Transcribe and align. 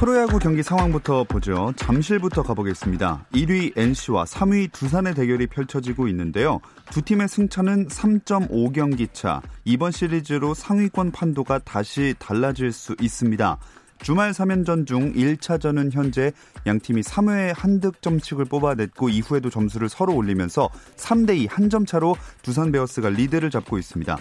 프로야구 0.00 0.38
경기 0.38 0.62
상황부터 0.62 1.24
보죠. 1.24 1.74
잠실부터 1.76 2.42
가보겠습니다. 2.42 3.26
1위 3.34 3.76
NC와 3.76 4.24
3위 4.24 4.72
두산의 4.72 5.14
대결이 5.14 5.46
펼쳐지고 5.48 6.08
있는데요. 6.08 6.60
두 6.90 7.02
팀의 7.02 7.28
승차는 7.28 7.88
3.5경기 7.88 9.12
차. 9.12 9.42
이번 9.66 9.92
시리즈로 9.92 10.54
상위권 10.54 11.10
판도가 11.10 11.58
다시 11.58 12.14
달라질 12.18 12.72
수 12.72 12.96
있습니다. 12.98 13.58
주말 14.00 14.30
3연전 14.30 14.86
중 14.86 15.12
1차전은 15.12 15.92
현재 15.92 16.32
양팀이 16.66 17.02
3회에 17.02 17.52
한 17.54 17.80
득점씩을 17.80 18.46
뽑아냈고 18.46 19.10
이후에도 19.10 19.50
점수를 19.50 19.90
서로 19.90 20.14
올리면서 20.16 20.70
3대2 20.96 21.50
한 21.50 21.68
점 21.68 21.84
차로 21.84 22.16
두산 22.40 22.72
베어스가 22.72 23.10
리드를 23.10 23.50
잡고 23.50 23.76
있습니다. 23.76 24.16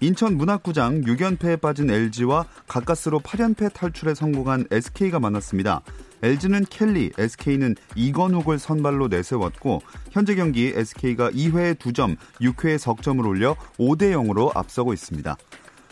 인천 0.00 0.36
문학구장 0.36 1.02
6연패에 1.02 1.60
빠진 1.60 1.90
LG와 1.90 2.46
가까스로 2.68 3.18
8연패 3.20 3.72
탈출에 3.72 4.14
성공한 4.14 4.64
SK가 4.70 5.18
만났습니다. 5.18 5.82
LG는 6.22 6.66
켈리, 6.70 7.10
SK는 7.18 7.74
이건욱을 7.96 8.58
선발로 8.58 9.08
내세웠고 9.08 9.82
현재 10.10 10.34
경기 10.34 10.72
SK가 10.74 11.30
2회에 11.30 11.74
2점, 11.74 12.16
6회에 12.40 12.78
석점을 12.78 13.26
올려 13.26 13.56
5대 13.78 14.12
0으로 14.12 14.56
앞서고 14.56 14.92
있습니다. 14.92 15.36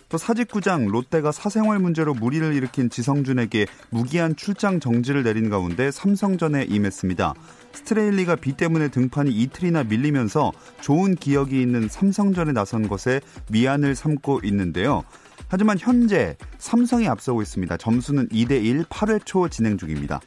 또 0.09 0.19
사직구장 0.19 0.87
롯데가 0.87 1.33
사생활 1.33 1.81
문제로 1.81 2.15
무리를 2.15 2.55
일으킨 2.55 2.91
지성준에게 2.91 3.67
무기한 3.91 4.37
출장 4.37 4.79
정지를 4.79 5.25
내린 5.25 5.51
가운데 5.51 5.91
삼성전에 5.91 6.67
임했습니다. 6.69 7.35
스트레일리가 7.77 8.37
비 8.37 8.57
때문에 8.57 8.89
등판이 8.89 9.31
이틀이나 9.31 9.85
밀리면서 9.85 10.53
좋은 10.81 11.15
기억이 11.15 11.61
있는 11.61 11.89
삼성전에 11.89 12.53
나선 12.53 12.89
것에 12.89 13.21
미안을 13.51 13.95
삼고 13.95 14.41
있는데요. 14.45 15.05
하지만 15.49 15.77
현재 15.79 16.37
삼성이 16.59 17.07
앞서고 17.07 17.43
있습니다. 17.43 17.77
점수는 17.77 18.29
2대1 18.29 18.87
8회 18.89 19.25
초 19.25 19.49
진행 19.49 19.77
중입니다. 19.77 20.21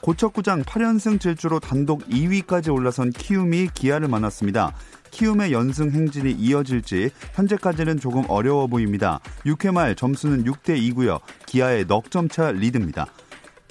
고척구장 0.00 0.62
8연승 0.62 1.20
질주로 1.20 1.60
단독 1.60 2.06
2위까지 2.08 2.72
올라선 2.72 3.10
키움이 3.10 3.70
기아를 3.74 4.08
만났습니다. 4.08 4.72
키움의 5.10 5.52
연승 5.52 5.90
행진이 5.90 6.32
이어질지 6.32 7.10
현재까지는 7.34 7.98
조금 7.98 8.24
어려워 8.28 8.66
보입니다. 8.66 9.20
6회 9.44 9.72
말 9.72 9.94
점수는 9.94 10.44
6대 10.44 10.78
2고요. 10.94 11.20
기아의 11.46 11.86
넉 11.86 12.10
점 12.10 12.28
차 12.28 12.52
리드입니다. 12.52 13.06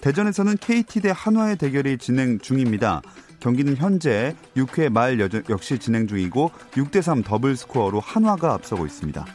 대전에서는 0.02 0.58
KT 0.58 1.02
대 1.02 1.12
한화의 1.14 1.58
대결이 1.58 1.98
진행 1.98 2.40
중입니다. 2.40 3.02
경기는 3.40 3.76
현재 3.76 4.36
6회 4.56 4.90
말 4.90 5.20
역시 5.50 5.78
진행 5.80 6.08
중이고 6.08 6.52
6대 6.72 7.02
3 7.02 7.24
더블 7.24 7.56
스코어로 7.56 8.00
한화가 8.00 8.54
앞서고 8.54 8.86
있습니다. 8.86 9.26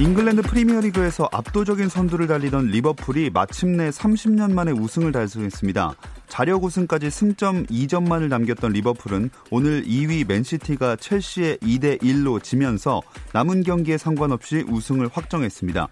잉글랜드 0.00 0.42
프리미어리그에서 0.42 1.28
압도적인 1.32 1.88
선두를 1.88 2.28
달리던 2.28 2.68
리버풀이 2.68 3.30
마침내 3.30 3.90
30년 3.90 4.52
만에 4.52 4.70
우승을 4.70 5.10
달성했습니다. 5.10 5.94
자력 6.28 6.62
우승까지 6.62 7.10
승점 7.10 7.66
2점만을 7.66 8.28
남겼던 8.28 8.72
리버풀은 8.74 9.30
오늘 9.50 9.82
2위 9.82 10.24
맨시티가 10.28 10.96
첼시에 10.96 11.56
2대 11.56 12.00
1로 12.00 12.40
지면서 12.40 13.02
남은 13.32 13.64
경기에 13.64 13.98
상관없이 13.98 14.64
우승을 14.68 15.08
확정했습니다. 15.12 15.88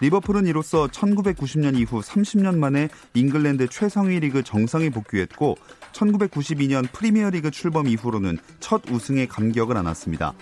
리버풀은 0.00 0.46
이로써 0.46 0.86
1990년 0.86 1.78
이후 1.78 2.00
30년 2.00 2.56
만에 2.58 2.88
잉글랜드 3.14 3.68
최상위 3.68 4.20
리그 4.20 4.42
정상에 4.42 4.90
복귀했고 4.90 5.56
1992년 5.92 6.90
프리미어리그 6.90 7.50
출범 7.50 7.86
이후로는 7.86 8.38
첫 8.60 8.82
우승의 8.90 9.26
감격을 9.26 9.76
안았습니다. 9.76 10.32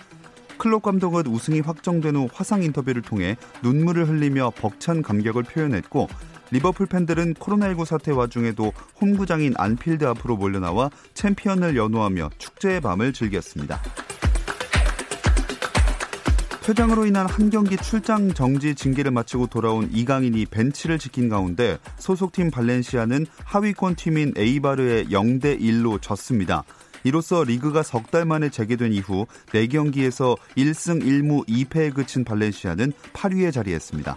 클롭 0.57 0.83
감독은 0.83 1.27
우승이 1.27 1.61
확정된 1.61 2.15
후 2.15 2.27
화상 2.33 2.63
인터뷰를 2.63 3.01
통해 3.01 3.37
눈물을 3.63 4.07
흘리며 4.07 4.51
벅찬 4.55 5.01
감격을 5.01 5.43
표현했고 5.43 6.07
리버풀 6.51 6.87
팬들은 6.87 7.35
코로나19 7.35 7.85
사태 7.85 8.11
와중에도 8.11 8.73
홈구장인 8.99 9.53
안필드 9.57 10.05
앞으로 10.05 10.35
몰려나와 10.35 10.89
챔피언을 11.13 11.75
연호하며 11.77 12.31
축제의 12.37 12.81
밤을 12.81 13.13
즐겼습니다. 13.13 13.81
퇴장으로 16.69 17.07
인한 17.07 17.25
한 17.25 17.49
경기 17.49 17.75
출장 17.77 18.31
정지 18.31 18.75
징계를 18.75 19.09
마치고 19.09 19.47
돌아온 19.47 19.89
이강인이 19.91 20.45
벤치를 20.45 20.99
지킨 20.99 21.27
가운데 21.27 21.79
소속팀 21.97 22.51
발렌시아는 22.51 23.25
하위권 23.43 23.95
팀인 23.95 24.33
에이바르에 24.37 25.05
0대 25.05 25.59
1로 25.59 25.99
졌습니다. 25.99 26.63
이로써 27.03 27.43
리그가 27.43 27.81
석 27.81 28.11
달 28.11 28.25
만에 28.25 28.49
재개된 28.49 28.93
이후 28.93 29.25
4경기에서 29.47 30.37
1승 30.57 31.03
1무 31.03 31.47
2패에 31.47 31.91
그친 31.91 32.23
발렌시아는 32.23 32.93
8위에 33.13 33.51
자리했습니다. 33.51 34.15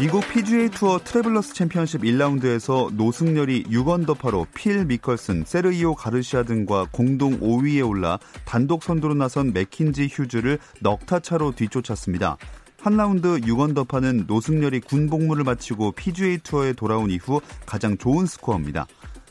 미국 0.00 0.26
PGA 0.32 0.70
투어 0.70 0.98
트래블러스 0.98 1.52
챔피언십 1.52 2.00
1라운드에서 2.00 2.90
노승열이 2.94 3.64
6언더파로 3.64 4.46
필 4.54 4.86
미컬슨, 4.86 5.44
세르히오 5.44 5.94
가르시아 5.94 6.42
등과 6.42 6.86
공동 6.90 7.38
5위에 7.38 7.86
올라 7.86 8.18
단독 8.46 8.82
선두로 8.82 9.12
나선 9.12 9.52
맥킨지 9.52 10.08
휴즈를 10.10 10.58
넉 10.80 11.07
타 11.07 11.20
차로 11.20 11.52
뒤쫓았습니다. 11.52 12.38
한 12.80 12.96
라운드 12.96 13.42
6언더파는 13.42 14.26
노승열이 14.26 14.80
군 14.80 15.10
복무를 15.10 15.44
마치고 15.44 15.92
PGA 15.92 16.38
투어에 16.38 16.72
돌아온 16.72 17.10
이후 17.10 17.42
가장 17.66 17.98
좋은 17.98 18.24
스코어입니다. 18.24 18.86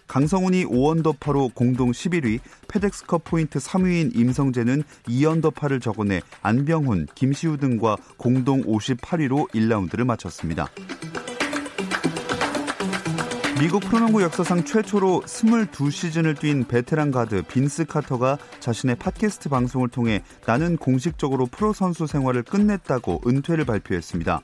강성훈이 0.10 0.66
5언더파로 0.66 1.54
공동 1.54 1.92
11위, 1.92 2.40
페덱스컵 2.68 3.24
포인트 3.24 3.60
3위인 3.60 4.16
임성재는 4.16 4.84
2언더파를 5.08 5.80
적어내 5.80 6.22
안병훈, 6.42 7.06
김시우 7.14 7.58
등과 7.58 7.96
공동 8.18 8.64
58위로 8.64 9.48
1라운드를 9.52 10.06
마쳤습니다. 10.06 10.68
미국 13.62 13.82
프로농구 13.82 14.24
역사상 14.24 14.64
최초로 14.64 15.22
22시즌을 15.26 16.40
뛴 16.40 16.64
베테랑 16.64 17.12
가드 17.12 17.44
빈스 17.44 17.86
카터가 17.86 18.38
자신의 18.62 18.96
팟캐스트 18.96 19.50
방송을 19.50 19.90
통해 19.90 20.24
나는 20.48 20.78
공식적으로 20.78 21.46
프로 21.46 21.74
선수 21.74 22.08
생활을 22.08 22.44
끝냈다고 22.44 23.22
은퇴를 23.28 23.66
발표했습니다. 23.66 24.42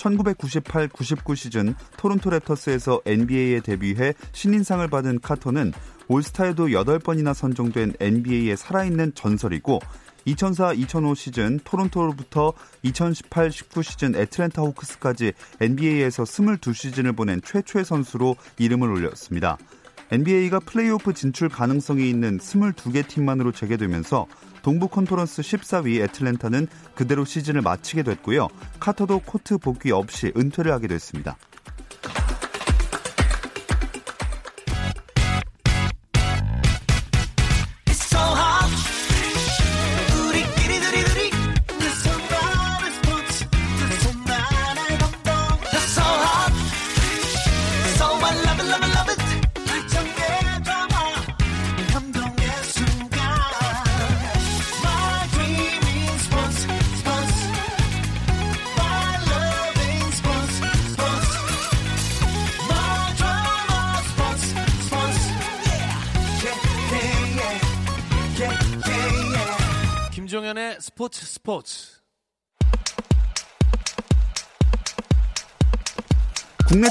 1998-99 0.00 1.36
시즌 1.36 1.74
토론토 1.96 2.30
랩터스에서 2.30 3.02
NBA에 3.04 3.60
데뷔해 3.60 4.14
신인상을 4.32 4.86
받은 4.88 5.20
카터는 5.20 5.72
올스타에도 6.08 6.68
8번이나 6.68 7.34
선정된 7.34 7.94
NBA의 8.00 8.56
살아있는 8.56 9.14
전설이고 9.14 9.80
2004-2005 10.26 11.14
시즌 11.14 11.60
토론토로부터 11.64 12.52
2018-19 12.84 13.82
시즌 13.82 14.14
애틀랜타 14.14 14.62
호크스까지 14.62 15.32
NBA에서 15.60 16.24
22시즌을 16.24 17.16
보낸 17.16 17.40
최초의 17.42 17.84
선수로 17.84 18.36
이름을 18.58 18.90
올렸습니다. 18.90 19.56
NBA가 20.12 20.58
플레이오프 20.60 21.14
진출 21.14 21.48
가능성이 21.48 22.10
있는 22.10 22.38
22개 22.38 23.06
팀만으로 23.06 23.52
재개되면서 23.52 24.26
동부 24.62 24.88
컨퍼런스 24.88 25.42
14위 25.42 26.02
애틀랜타는 26.02 26.66
그대로 26.94 27.24
시즌을 27.24 27.62
마치게 27.62 28.02
됐고요. 28.02 28.48
카터도 28.78 29.20
코트 29.24 29.58
복귀 29.58 29.92
없이 29.92 30.32
은퇴를 30.36 30.72
하게 30.72 30.88
됐습니다. 30.88 31.36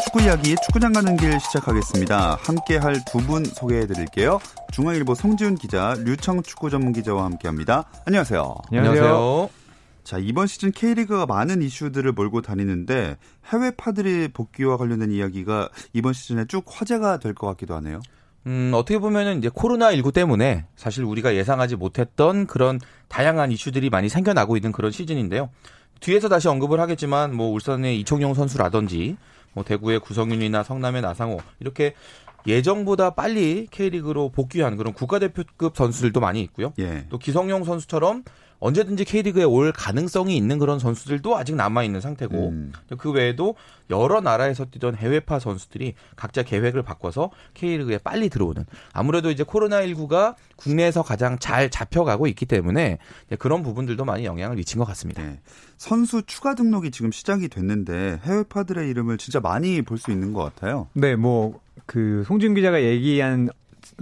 축구 0.09 0.23
이야기 0.23 0.55
축구장 0.65 0.91
가는 0.91 1.15
길 1.17 1.39
시작하겠습니다. 1.39 2.39
함께 2.41 2.77
할 2.77 2.95
두 3.05 3.19
분 3.27 3.45
소개해 3.45 3.85
드릴게요. 3.85 4.39
중앙일보 4.71 5.13
송지훈 5.13 5.53
기자, 5.53 5.93
류청 5.99 6.41
축구 6.41 6.71
전문 6.71 6.93
기자와 6.93 7.25
함께 7.25 7.47
합니다. 7.47 7.83
안녕하세요. 8.07 8.55
안녕하세요. 8.71 9.49
자, 10.03 10.17
이번 10.17 10.47
시즌 10.47 10.71
K리그가 10.71 11.27
많은 11.27 11.61
이슈들을 11.61 12.11
몰고 12.13 12.41
다니는데 12.41 13.17
해외 13.53 13.69
파들의 13.69 14.29
복귀와 14.29 14.77
관련된 14.77 15.11
이야기가 15.11 15.69
이번 15.93 16.13
시즌에 16.13 16.45
쭉 16.47 16.63
화제가 16.67 17.19
될 17.19 17.35
것 17.35 17.45
같기도 17.45 17.75
하네요. 17.75 18.01
음, 18.47 18.71
어떻게 18.73 18.97
보면은 18.97 19.37
이제 19.37 19.49
코로나19 19.49 20.11
때문에 20.11 20.65
사실 20.75 21.03
우리가 21.03 21.35
예상하지 21.35 21.75
못했던 21.75 22.47
그런 22.47 22.79
다양한 23.09 23.51
이슈들이 23.51 23.91
많이 23.91 24.09
생겨나고 24.09 24.57
있는 24.57 24.71
그런 24.71 24.91
시즌인데요. 24.91 25.51
뒤에서 25.99 26.29
다시 26.29 26.47
언급을 26.47 26.79
하겠지만 26.79 27.35
뭐 27.35 27.49
울산의 27.51 27.99
이청용 27.99 28.33
선수라든지 28.33 29.17
뭐 29.53 29.63
대구의 29.63 29.99
구성윤이나 29.99 30.63
성남의 30.63 31.01
나상호 31.01 31.39
이렇게 31.59 31.95
예정보다 32.47 33.11
빨리 33.11 33.67
K리그로 33.71 34.29
복귀한 34.29 34.77
그런 34.77 34.93
국가대표급 34.93 35.75
선수들도 35.75 36.19
많이 36.19 36.41
있고요. 36.41 36.73
예. 36.79 37.05
또 37.09 37.17
기성용 37.17 37.63
선수처럼 37.63 38.23
언제든지 38.61 39.05
K리그에 39.05 39.45
올 39.45 39.71
가능성이 39.71 40.35
있는 40.35 40.59
그런 40.59 40.79
선수들도 40.79 41.37
아직 41.37 41.55
남아 41.55 41.83
있는 41.83 42.01
상태고 42.01 42.49
음. 42.49 42.73
그 42.97 43.09
외에도 43.09 43.55
여러 43.89 44.19
나라에서 44.19 44.65
뛰던 44.65 44.95
해외파 44.95 45.39
선수들이 45.39 45.93
각자 46.17 46.43
계획을 46.43 46.83
바꿔서 46.83 47.31
K리그에 47.53 47.99
빨리 47.99 48.27
들어오는 48.27 48.65
아무래도 48.91 49.31
이제 49.31 49.45
코로나19가 49.45 50.35
국내에서 50.57 51.03
가장 51.03 51.39
잘 51.39 51.69
잡혀가고 51.69 52.27
있기 52.27 52.45
때문에 52.45 52.97
그런 53.39 53.63
부분들도 53.63 54.03
많이 54.03 54.25
영향을 54.25 54.57
미친 54.57 54.77
것 54.77 54.85
같습니다. 54.85 55.23
네. 55.23 55.39
선수 55.77 56.23
추가 56.23 56.53
등록이 56.53 56.91
지금 56.91 57.13
시작이 57.13 57.47
됐는데 57.47 58.19
해외 58.23 58.43
파들의 58.43 58.89
이름을 58.89 59.17
진짜 59.17 59.39
많이 59.39 59.81
볼 59.83 59.99
수 59.99 60.11
있는 60.11 60.33
것 60.33 60.43
같아요. 60.43 60.87
네, 60.93 61.15
뭐 61.15 61.59
그 61.89 62.21
송준 62.27 62.53
기자가 62.53 62.83
얘기한 62.83 63.49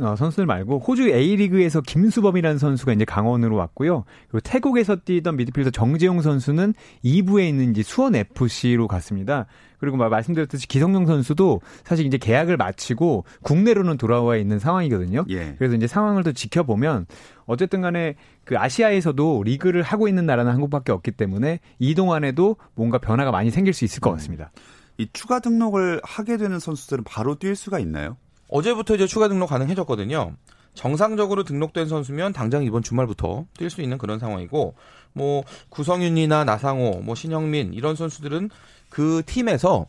어, 0.02 0.18
선수들 0.18 0.46
말고 0.46 0.80
호주 0.80 1.08
A리그에서 1.08 1.80
김수범이라는 1.80 2.58
선수가 2.58 2.92
이제 2.92 3.06
강원으로 3.06 3.56
왔고요. 3.56 4.04
그리고 4.28 4.42
태국에서 4.42 4.98
뛰던 4.98 5.38
미드필더 5.38 5.70
정재용 5.70 6.22
선수는 6.22 6.74
2부에 7.06 7.48
있는 7.48 7.72
이제 7.72 7.84
수원 7.84 8.14
FC로 8.14 8.90
갔습니다. 8.90 9.46
그리고 9.80 9.96
막 9.96 10.10
말씀드렸듯이 10.10 10.68
기성용 10.68 11.06
선수도 11.06 11.62
사실 11.86 12.06
이제 12.06 12.18
계약을 12.18 12.58
마치고 12.58 13.24
국내로는 13.44 13.96
돌아와 13.96 14.36
있는 14.36 14.60
상황이거든요. 14.60 15.24
예. 15.30 15.56
그래서 15.58 15.76
이제 15.76 15.88
상황을 15.88 16.24
더 16.24 16.34
지켜보면 16.34 17.06
어쨌든 17.46 17.80
간에 17.80 18.16
그 18.44 18.58
아시아에서도 18.58 19.44
리그를 19.46 19.82
하고 19.82 20.10
있는 20.10 20.26
나라는 20.26 20.52
한국밖에 20.52 20.92
없기 20.92 21.12
때문에 21.12 21.62
이 21.80 21.96
동안에도 21.96 22.58
뭔가 22.76 22.98
변화가 22.98 23.32
많이 23.32 23.50
생길 23.50 23.74
수 23.74 23.86
있을 23.86 24.02
것 24.02 24.12
같습니다. 24.12 24.52
이 24.98 25.08
추가 25.14 25.40
등록을 25.40 26.02
하게 26.04 26.38
되는 26.38 26.60
선수들은 26.60 27.04
바로 27.04 27.36
뛸 27.36 27.56
수가 27.56 27.80
있나요? 27.80 28.18
어제부터 28.50 28.96
이제 28.96 29.08
추가 29.08 29.28
등록 29.28 29.48
가능해졌거든요. 29.50 30.36
정상적으로 30.74 31.44
등록된 31.44 31.88
선수면 31.88 32.34
당장 32.34 32.64
이번 32.64 32.84
주말부터 32.84 33.46
뛸 33.58 33.70
수 33.70 33.82
있는 33.82 33.98
그런 33.98 34.20
상황이고 34.20 34.76
뭐 35.14 35.44
구성윤이나 35.70 36.44
나상호, 36.44 37.02
뭐 37.04 37.16
신영민 37.16 37.74
이런 37.74 37.96
선수들은 37.96 38.50
그 38.90 39.24
팀에서 39.26 39.88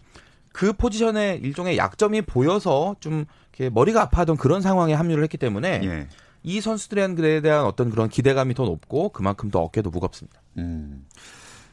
그 0.52 0.72
포지션에 0.72 1.40
일종의 1.43 1.76
약점이 1.76 2.22
보여서 2.22 2.96
좀 3.00 3.26
이렇게 3.52 3.70
머리가 3.70 4.02
아파하던 4.02 4.37
그런 4.37 4.62
상황에 4.62 4.94
합류를 4.94 5.22
했기 5.22 5.37
때문에 5.37 5.81
예. 5.84 6.08
이 6.43 6.61
선수들에 6.61 7.43
대한 7.43 7.64
어떤 7.64 7.90
그런 7.90 8.08
기대감이 8.08 8.54
더 8.54 8.64
높고 8.64 9.11
그만큼 9.11 9.50
더 9.50 9.61
어깨도 9.61 9.90
무겁습니다. 9.90 10.40
음. 10.56 11.06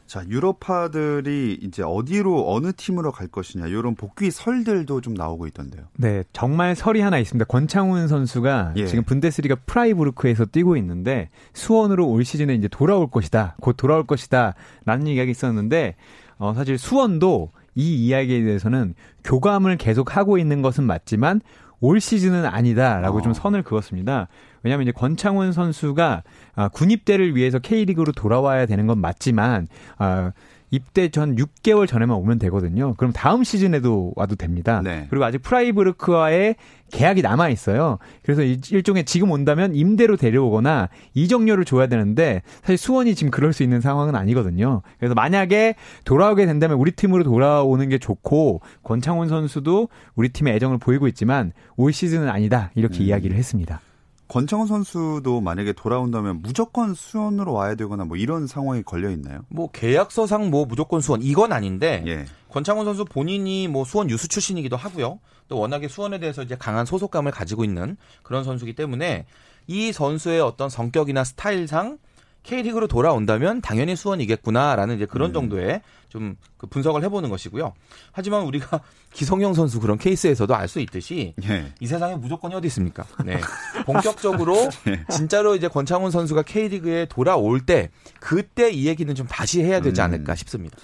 자, 0.06 0.24
유럽파들이 0.28 1.58
이제 1.62 1.82
어디로 1.82 2.52
어느 2.52 2.72
팀으로 2.72 3.10
갈 3.10 3.26
것이냐 3.26 3.66
이런 3.66 3.94
복귀 3.94 4.30
설들도 4.30 5.00
좀 5.00 5.14
나오고 5.14 5.46
있던데요. 5.48 5.84
네, 5.96 6.22
정말 6.32 6.76
설이 6.76 7.00
하나 7.00 7.18
있습니다. 7.18 7.44
권창훈 7.46 8.06
선수가 8.08 8.74
예. 8.76 8.86
지금 8.86 9.02
분데스리가 9.04 9.56
프라이부르크에서 9.66 10.46
뛰고 10.46 10.76
있는데 10.76 11.30
수원으로 11.54 12.08
올 12.08 12.24
시즌에 12.24 12.54
이제 12.54 12.68
돌아올 12.68 13.10
것이다. 13.10 13.56
곧 13.60 13.76
돌아올 13.76 14.06
것이다. 14.06 14.54
라는 14.84 15.06
이야기가 15.08 15.30
있었는데 15.30 15.96
어, 16.38 16.54
사실 16.54 16.78
수원도 16.78 17.50
이 17.74 18.06
이야기에 18.06 18.42
대해서는 18.44 18.94
교감을 19.24 19.76
계속 19.76 20.16
하고 20.16 20.38
있는 20.38 20.62
것은 20.62 20.84
맞지만 20.84 21.40
올 21.80 22.00
시즌은 22.00 22.46
아니다라고 22.46 23.18
어. 23.18 23.22
좀 23.22 23.32
선을 23.32 23.62
그었습니다. 23.62 24.28
왜냐하면 24.66 24.82
이제 24.82 24.90
권창훈 24.92 25.52
선수가 25.52 26.24
아, 26.56 26.68
군입대를 26.68 27.36
위해서 27.36 27.60
K리그로 27.60 28.10
돌아와야 28.10 28.66
되는 28.66 28.88
건 28.88 28.98
맞지만 29.00 29.68
아, 29.96 30.32
입대 30.72 31.08
전 31.10 31.36
6개월 31.36 31.86
전에만 31.86 32.16
오면 32.16 32.40
되거든요. 32.40 32.94
그럼 32.94 33.12
다음 33.12 33.44
시즌에도 33.44 34.12
와도 34.16 34.34
됩니다. 34.34 34.80
네. 34.82 35.06
그리고 35.08 35.24
아직 35.24 35.40
프라이브르크와의 35.40 36.56
계약이 36.90 37.22
남아 37.22 37.50
있어요. 37.50 37.98
그래서 38.24 38.42
일- 38.42 38.58
일종의 38.72 39.04
지금 39.04 39.30
온다면 39.30 39.76
임대로 39.76 40.16
데려오거나 40.16 40.88
이적료를 41.14 41.64
줘야 41.64 41.86
되는데 41.86 42.42
사실 42.62 42.76
수원이 42.78 43.14
지금 43.14 43.30
그럴 43.30 43.52
수 43.52 43.62
있는 43.62 43.80
상황은 43.80 44.16
아니거든요. 44.16 44.82
그래서 44.98 45.14
만약에 45.14 45.76
돌아오게 46.04 46.46
된다면 46.46 46.78
우리 46.78 46.90
팀으로 46.90 47.22
돌아오는 47.22 47.88
게 47.88 47.98
좋고 47.98 48.60
권창훈 48.82 49.28
선수도 49.28 49.88
우리 50.16 50.30
팀에 50.30 50.52
애정을 50.54 50.78
보이고 50.78 51.06
있지만 51.06 51.52
올 51.76 51.92
시즌은 51.92 52.28
아니다 52.28 52.72
이렇게 52.74 52.98
음. 52.98 53.02
이야기를 53.04 53.36
했습니다. 53.36 53.80
권창훈 54.28 54.66
선수도 54.66 55.40
만약에 55.40 55.72
돌아온다면 55.72 56.42
무조건 56.42 56.94
수원으로 56.94 57.52
와야 57.52 57.74
되거나 57.76 58.04
뭐 58.04 58.16
이런 58.16 58.46
상황이 58.46 58.82
걸려 58.82 59.10
있나요? 59.10 59.40
뭐 59.48 59.70
계약서상 59.70 60.50
뭐 60.50 60.66
무조건 60.66 61.00
수원 61.00 61.22
이건 61.22 61.52
아닌데 61.52 62.02
예. 62.06 62.26
권창훈 62.50 62.84
선수 62.84 63.04
본인이 63.04 63.68
뭐 63.68 63.84
수원 63.84 64.10
유수 64.10 64.28
출신이기도 64.28 64.76
하고요. 64.76 65.20
또 65.48 65.58
워낙에 65.58 65.88
수원에 65.88 66.18
대해서 66.18 66.42
이제 66.42 66.56
강한 66.56 66.86
소속감을 66.86 67.30
가지고 67.30 67.64
있는 67.64 67.96
그런 68.22 68.42
선수기 68.42 68.74
때문에 68.74 69.26
이 69.68 69.92
선수의 69.92 70.40
어떤 70.40 70.68
성격이나 70.68 71.24
스타일상 71.24 71.98
K리그로 72.46 72.86
돌아온다면 72.86 73.60
당연히 73.60 73.96
수원이겠구나라는 73.96 74.96
이제 74.96 75.06
그런 75.06 75.30
음. 75.30 75.34
정도의 75.34 75.82
좀 76.08 76.36
그 76.56 76.66
분석을 76.66 77.02
해보는 77.04 77.28
것이고요. 77.28 77.74
하지만 78.12 78.42
우리가 78.42 78.80
기성용 79.12 79.54
선수 79.54 79.80
그런 79.80 79.98
케이스에서도 79.98 80.54
알 80.54 80.66
수 80.68 80.80
있듯이 80.80 81.34
예. 81.44 81.72
이 81.80 81.86
세상에 81.86 82.16
무조건이 82.16 82.54
어디 82.54 82.66
있습니까? 82.66 83.04
네. 83.24 83.40
본격적으로 83.86 84.68
예. 84.88 85.04
진짜로 85.10 85.54
이제 85.54 85.68
권창훈 85.68 86.10
선수가 86.10 86.42
K리그에 86.42 87.06
돌아올 87.06 87.60
때 87.60 87.90
그때 88.20 88.70
이 88.70 88.86
얘기는 88.86 89.14
좀 89.14 89.26
다시 89.26 89.62
해야 89.62 89.80
되지 89.80 90.00
음. 90.00 90.06
않을까 90.06 90.34
싶습니다. 90.34 90.76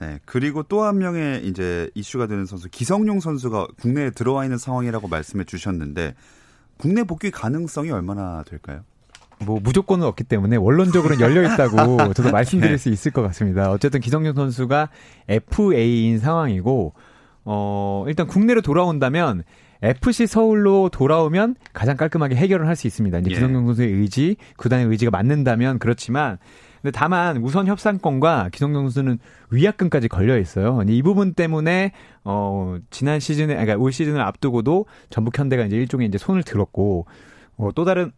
네. 0.00 0.18
그리고 0.24 0.62
또 0.62 0.82
한 0.84 0.98
명의 0.98 1.44
이제 1.46 1.90
이슈가 1.94 2.26
되는 2.26 2.46
선수 2.46 2.68
기성용 2.68 3.20
선수가 3.20 3.68
국내에 3.80 4.10
들어와 4.10 4.44
있는 4.44 4.58
상황이라고 4.58 5.08
말씀해 5.08 5.44
주셨는데 5.44 6.14
국내 6.78 7.04
복귀 7.04 7.30
가능성이 7.30 7.90
얼마나 7.90 8.42
될까요? 8.44 8.82
뭐 9.44 9.60
무조건은 9.62 10.06
없기 10.06 10.24
때문에 10.24 10.56
원론적으로는 10.56 11.20
열려 11.24 11.42
있다고 11.42 12.12
저도 12.14 12.30
말씀드릴 12.30 12.78
수 12.78 12.88
있을 12.88 13.12
것 13.12 13.22
같습니다. 13.22 13.70
어쨌든 13.70 14.00
기성용 14.00 14.34
선수가 14.34 14.88
FA인 15.28 16.18
상황이고 16.18 16.94
어 17.44 18.04
일단 18.08 18.26
국내로 18.26 18.60
돌아온다면 18.60 19.44
FC 19.80 20.26
서울로 20.26 20.88
돌아오면 20.88 21.54
가장 21.72 21.96
깔끔하게 21.96 22.34
해결을 22.34 22.66
할 22.66 22.74
수 22.74 22.86
있습니다. 22.86 23.18
이제 23.18 23.30
예. 23.30 23.34
기성용 23.34 23.66
선수의 23.66 23.92
의지, 23.92 24.36
구단의 24.56 24.86
의지가 24.86 25.10
맞는다면 25.10 25.78
그렇지만 25.78 26.38
근데 26.82 26.92
다만 26.92 27.38
우선 27.38 27.66
협상권과 27.66 28.50
기성용 28.52 28.84
선수는 28.84 29.18
위약금까지 29.50 30.08
걸려 30.08 30.38
있어요. 30.38 30.80
이 30.88 31.02
부분 31.02 31.34
때문에 31.34 31.92
어 32.24 32.76
지난 32.90 33.20
시즌에 33.20 33.54
그러니까 33.54 33.76
올 33.76 33.92
시즌을 33.92 34.20
앞두고도 34.20 34.86
전북 35.10 35.38
현대가 35.38 35.64
이제 35.64 35.76
일종의 35.76 36.08
이제 36.08 36.18
손을 36.18 36.42
들었고 36.42 37.06
어, 37.56 37.70
또 37.74 37.84
다른 37.84 38.12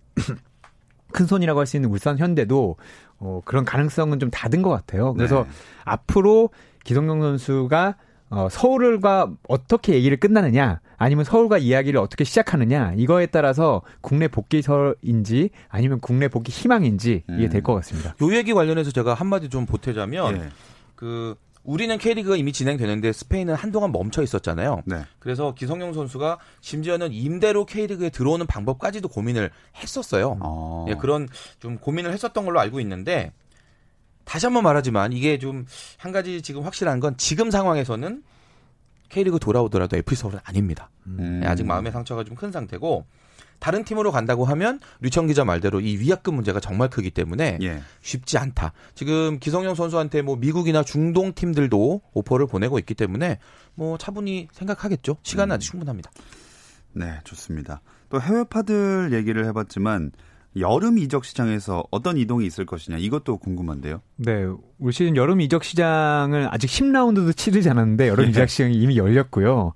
큰 1.13 1.27
손이라고 1.27 1.61
할 1.61 1.67
수 1.67 1.77
있는 1.77 1.91
울산 1.91 2.19
현대도 2.19 2.77
어, 3.19 3.41
그런 3.45 3.65
가능성은 3.65 4.19
좀 4.19 4.31
닫은 4.31 4.63
것 4.63 4.71
같아요. 4.71 5.13
그래서 5.15 5.45
네. 5.45 5.51
앞으로 5.85 6.51
기성용 6.85 7.21
선수가 7.21 7.97
어, 8.33 8.49
서울과 8.49 9.33
어떻게 9.49 9.95
얘기를 9.95 10.17
끝나느냐, 10.17 10.81
아니면 10.99 11.25
서울과 11.25 11.59
이야기를 11.59 11.99
어떻게 11.99 12.23
시작하느냐, 12.23 12.93
이거에 12.97 13.27
따라서 13.27 13.83
국내 14.01 14.29
복귀설인지 14.29 15.51
아니면 15.69 15.99
국내 16.01 16.29
복귀 16.29 16.53
희망인지 16.53 17.25
이게 17.29 17.49
될 17.49 17.63
것 17.63 17.75
같습니다. 17.75 18.15
요 18.23 18.35
얘기 18.35 18.53
관련해서 18.55 18.93
제가 18.93 19.15
한마디 19.15 19.49
좀 19.49 19.67
보태자면 19.67 20.37
예. 20.37 20.49
그 20.95 21.35
우리는 21.63 21.97
K리그가 21.99 22.37
이미 22.37 22.53
진행되는데 22.53 23.13
스페인은 23.13 23.55
한동안 23.55 23.93
멈춰 23.93 24.23
있었잖아요. 24.23 24.83
네. 24.87 25.05
그래서 25.19 25.55
기성용 25.55 25.93
선수가 25.93 26.39
심지어는 26.63 27.13
임대로 27.13 27.67
K리그에 27.67 28.11
들어오는 28.11 28.47
방법까지도 28.47 29.09
고민을 29.09 29.51
했었어요. 29.77 30.39
어. 30.41 30.87
예, 30.89 30.95
그런 30.95 31.29
좀 31.59 31.77
고민을 31.79 32.13
했었던 32.13 32.45
걸로 32.45 32.61
알고 32.61 32.81
있는데 32.81 33.33
다시 34.25 34.47
한번 34.47 34.63
말하지만 34.63 35.13
이게 35.13 35.39
좀 35.39 35.67
한 35.99 36.13
가지 36.13 36.41
지금 36.41 36.63
확실한 36.63 36.99
건 37.01 37.17
지금 37.19 37.51
상황에서는 37.51 38.23
K리그 39.11 39.39
돌아오더라도 39.39 39.97
서울은 40.15 40.39
아닙니다. 40.45 40.89
음. 41.07 41.41
예, 41.45 41.47
아직 41.47 41.67
마음의 41.67 41.93
상처가 41.93 42.25
좀 42.25 42.37
큰 42.37 42.51
상태고 42.51 43.05
다른 43.61 43.85
팀으로 43.85 44.11
간다고 44.11 44.45
하면 44.47 44.81
류청 45.01 45.27
기자 45.27 45.45
말대로 45.45 45.81
이 45.81 45.99
위약금 45.99 46.35
문제가 46.35 46.59
정말 46.59 46.91
크기 46.91 47.11
때문에 47.11 47.59
예. 47.63 47.83
쉽지 48.01 48.39
않다. 48.39 48.73
지금 48.95 49.39
기성용 49.39 49.75
선수한테 49.75 50.23
뭐 50.23 50.37
미국이나 50.37 50.83
중동 50.83 51.33
팀들도 51.35 52.01
오퍼를 52.13 52.47
보내고 52.47 52.79
있기 52.81 52.95
때문에 52.95 53.39
뭐 53.75 53.99
차분히 53.99 54.49
생각하겠죠. 54.53 55.19
시간은 55.23 55.55
아직 55.55 55.71
충분합니다. 55.71 56.11
네, 56.93 57.21
좋습니다. 57.25 57.83
또 58.09 58.21
해외파들 58.21 59.13
얘기를 59.13 59.45
해봤지만 59.47 60.11
여름 60.57 60.99
이적 60.99 61.25
시장에서 61.25 61.85
어떤 61.91 62.17
이동이 62.17 62.45
있을 62.47 62.67
것이냐 62.67 62.97
이것도 62.99 63.39
궁금한데요. 63.39 64.03
네, 64.17 64.47
올 64.81 64.93
시즌 64.93 65.17
여름 65.17 65.41
이적 65.41 65.63
시장을 65.63 66.49
아직 66.51 66.67
10라운드도 66.67 67.37
치르지 67.37 67.71
않았는데 67.71 68.09
여름 68.09 68.27
예. 68.27 68.31
이적 68.31 68.49
시장이 68.49 68.75
이미 68.75 68.97
열렸고요. 68.97 69.75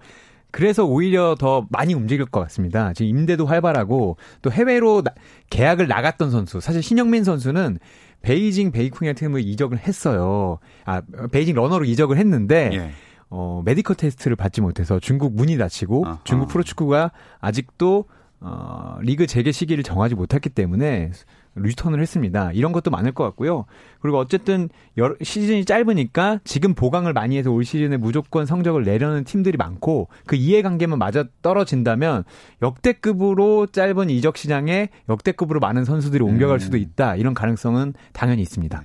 그래서 0.54 0.84
오히려 0.84 1.34
더 1.36 1.66
많이 1.68 1.94
움직일 1.94 2.26
것 2.26 2.38
같습니다. 2.42 2.92
지금 2.92 3.08
임대도 3.10 3.44
활발하고 3.44 4.16
또 4.40 4.52
해외로 4.52 5.02
나- 5.02 5.12
계약을 5.50 5.88
나갔던 5.88 6.30
선수, 6.30 6.60
사실 6.60 6.80
신영민 6.80 7.24
선수는 7.24 7.78
베이징 8.22 8.70
베이쿵의 8.70 9.14
팀을 9.14 9.40
이적을 9.40 9.78
했어요. 9.78 10.60
아, 10.84 11.02
베이징 11.32 11.56
런허로 11.56 11.84
이적을 11.84 12.18
했는데 12.18 12.70
예. 12.72 12.90
어, 13.30 13.62
medical 13.64 13.96
test를 13.96 14.36
받지 14.36 14.60
못해서 14.60 15.00
중국 15.00 15.34
문이 15.34 15.58
닫히고 15.58 16.06
아하. 16.06 16.20
중국 16.22 16.46
프로축구가 16.50 17.10
아직도 17.40 18.04
어, 18.38 18.96
리그 19.00 19.26
재개 19.26 19.50
시기를 19.50 19.82
정하지 19.82 20.14
못했기 20.14 20.50
때문에 20.50 21.10
리턴을 21.56 22.00
했습니다. 22.00 22.50
이런 22.52 22.72
것도 22.72 22.90
많을 22.90 23.12
것 23.12 23.24
같고요. 23.24 23.64
그리고 24.00 24.18
어쨌든 24.18 24.68
여러- 24.96 25.14
시즌이 25.22 25.64
짧으니까 25.64 26.40
지금 26.44 26.74
보강을 26.74 27.12
많이 27.12 27.36
해서 27.38 27.50
올 27.52 27.64
시즌에 27.64 27.96
무조건 27.96 28.44
성적을 28.46 28.84
내려는 28.84 29.24
팀들이 29.24 29.56
많고 29.56 30.08
그 30.26 30.36
이해관계만 30.36 30.98
맞아 30.98 31.24
떨어진다면 31.42 32.24
역대급으로 32.62 33.66
짧은 33.68 34.10
이적 34.10 34.36
시장에 34.36 34.88
역대급으로 35.08 35.60
많은 35.60 35.84
선수들이 35.84 36.22
옮겨갈 36.24 36.56
음. 36.56 36.60
수도 36.60 36.76
있다. 36.76 37.16
이런 37.16 37.34
가능성은 37.34 37.94
당연히 38.12 38.42
있습니다. 38.42 38.82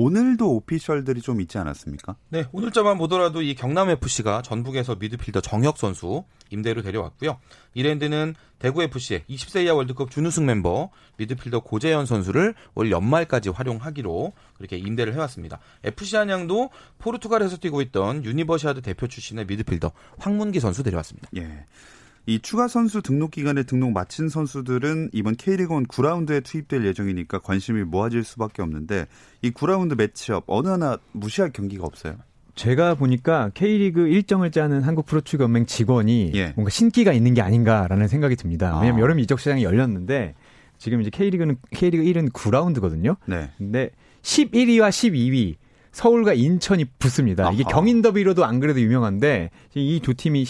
오늘도 0.00 0.54
official들이 0.54 1.20
좀 1.22 1.40
있지 1.40 1.58
않았습니까? 1.58 2.14
네, 2.28 2.44
오늘자만 2.52 2.98
보더라도 2.98 3.42
이 3.42 3.56
경남 3.56 3.90
FC가 3.90 4.42
전북에서 4.42 4.94
미드필더 4.94 5.40
정혁 5.40 5.76
선수 5.76 6.22
임대로 6.50 6.82
데려왔고요. 6.82 7.40
이랜드는 7.74 8.36
대구 8.60 8.84
FC의 8.84 9.24
20세 9.28 9.64
이하 9.64 9.74
월드컵 9.74 10.12
준우승 10.12 10.46
멤버 10.46 10.90
미드필더 11.16 11.64
고재현 11.64 12.06
선수를 12.06 12.54
올 12.76 12.92
연말까지 12.92 13.48
활용하기로 13.48 14.34
그렇게 14.56 14.76
임대를 14.76 15.14
해왔습니다. 15.14 15.58
FC 15.82 16.14
안양도 16.14 16.70
포르투갈에서 16.98 17.56
뛰고 17.56 17.82
있던 17.82 18.24
유니버시아드 18.24 18.82
대표 18.82 19.08
출신의 19.08 19.46
미드필더 19.46 19.90
황문기 20.18 20.60
선수 20.60 20.84
데려왔습니다. 20.84 21.28
예. 21.38 21.66
이 22.28 22.40
추가 22.40 22.68
선수 22.68 23.00
등록 23.00 23.30
기간에 23.30 23.62
등록 23.62 23.92
마친 23.92 24.28
선수들은 24.28 25.08
이번 25.14 25.34
K리그 25.34 25.74
1 25.74 25.84
9라운드에 25.84 26.44
투입될 26.44 26.84
예정이니까 26.84 27.38
관심이 27.38 27.82
모아질 27.84 28.22
수밖에 28.22 28.60
없는데 28.60 29.06
이 29.40 29.50
9라운드 29.50 29.96
매치업 29.96 30.44
어느 30.46 30.68
하나 30.68 30.98
무시할 31.12 31.50
경기가 31.52 31.86
없어요. 31.86 32.16
제가 32.54 32.96
보니까 32.96 33.50
K리그 33.54 34.08
일정을 34.08 34.50
짜는 34.50 34.82
한국 34.82 35.06
프로축구 35.06 35.44
연맹 35.44 35.64
직원이 35.64 36.32
예. 36.34 36.52
뭔가 36.54 36.68
신기가 36.68 37.14
있는 37.14 37.32
게 37.32 37.40
아닌가라는 37.40 38.08
생각이 38.08 38.36
듭니다. 38.36 38.74
아. 38.76 38.80
왜냐면 38.80 39.00
여름 39.00 39.20
이적 39.20 39.40
시장이 39.40 39.64
열렸는데 39.64 40.34
지금 40.76 41.00
이제 41.00 41.08
K리그는 41.08 41.56
K리그 41.70 42.04
1은 42.04 42.30
9라운드거든요. 42.32 43.16
네. 43.24 43.48
근데 43.56 43.88
11위와 44.20 44.90
12위 44.90 45.54
서울과 45.92 46.34
인천이 46.34 46.84
붙습니다. 46.98 47.50
이게 47.52 47.64
아하. 47.64 47.72
경인 47.74 48.02
더비로도 48.02 48.44
안 48.44 48.60
그래도 48.60 48.82
유명한데 48.82 49.48
이 49.74 50.00
두 50.02 50.12
팀이 50.12 50.44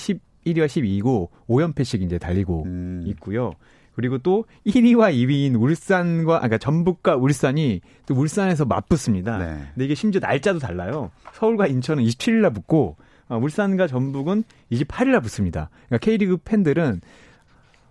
11위와 0.55 0.67
12위고 0.67 1.29
5연패씩 1.49 2.03
이제 2.03 2.19
달리고 2.19 2.65
음. 2.65 3.03
있고요. 3.07 3.53
그리고 3.95 4.19
또 4.19 4.45
1위와 4.65 5.13
2위인 5.13 5.61
울산과 5.61 6.37
아, 6.37 6.39
그러니까 6.39 6.59
전북과 6.59 7.17
울산이 7.17 7.81
또 8.07 8.15
울산에서 8.15 8.65
맞붙습니다. 8.65 9.39
네. 9.39 9.59
근데 9.75 9.85
이게 9.87 9.95
심지어 9.97 10.21
날짜도 10.21 10.61
달라요. 10.61 11.11
서울과 11.33 11.67
인천은 11.67 12.05
27일 12.05 12.35
날 12.35 12.53
붙고 12.53 12.97
어, 13.29 13.39
울산과 13.39 13.89
전북은 13.89 14.45
28일 14.71 15.09
날 15.09 15.21
붙습니다. 15.21 15.71
그러니까 15.89 16.05
K리그 16.05 16.37
팬들은 16.45 17.01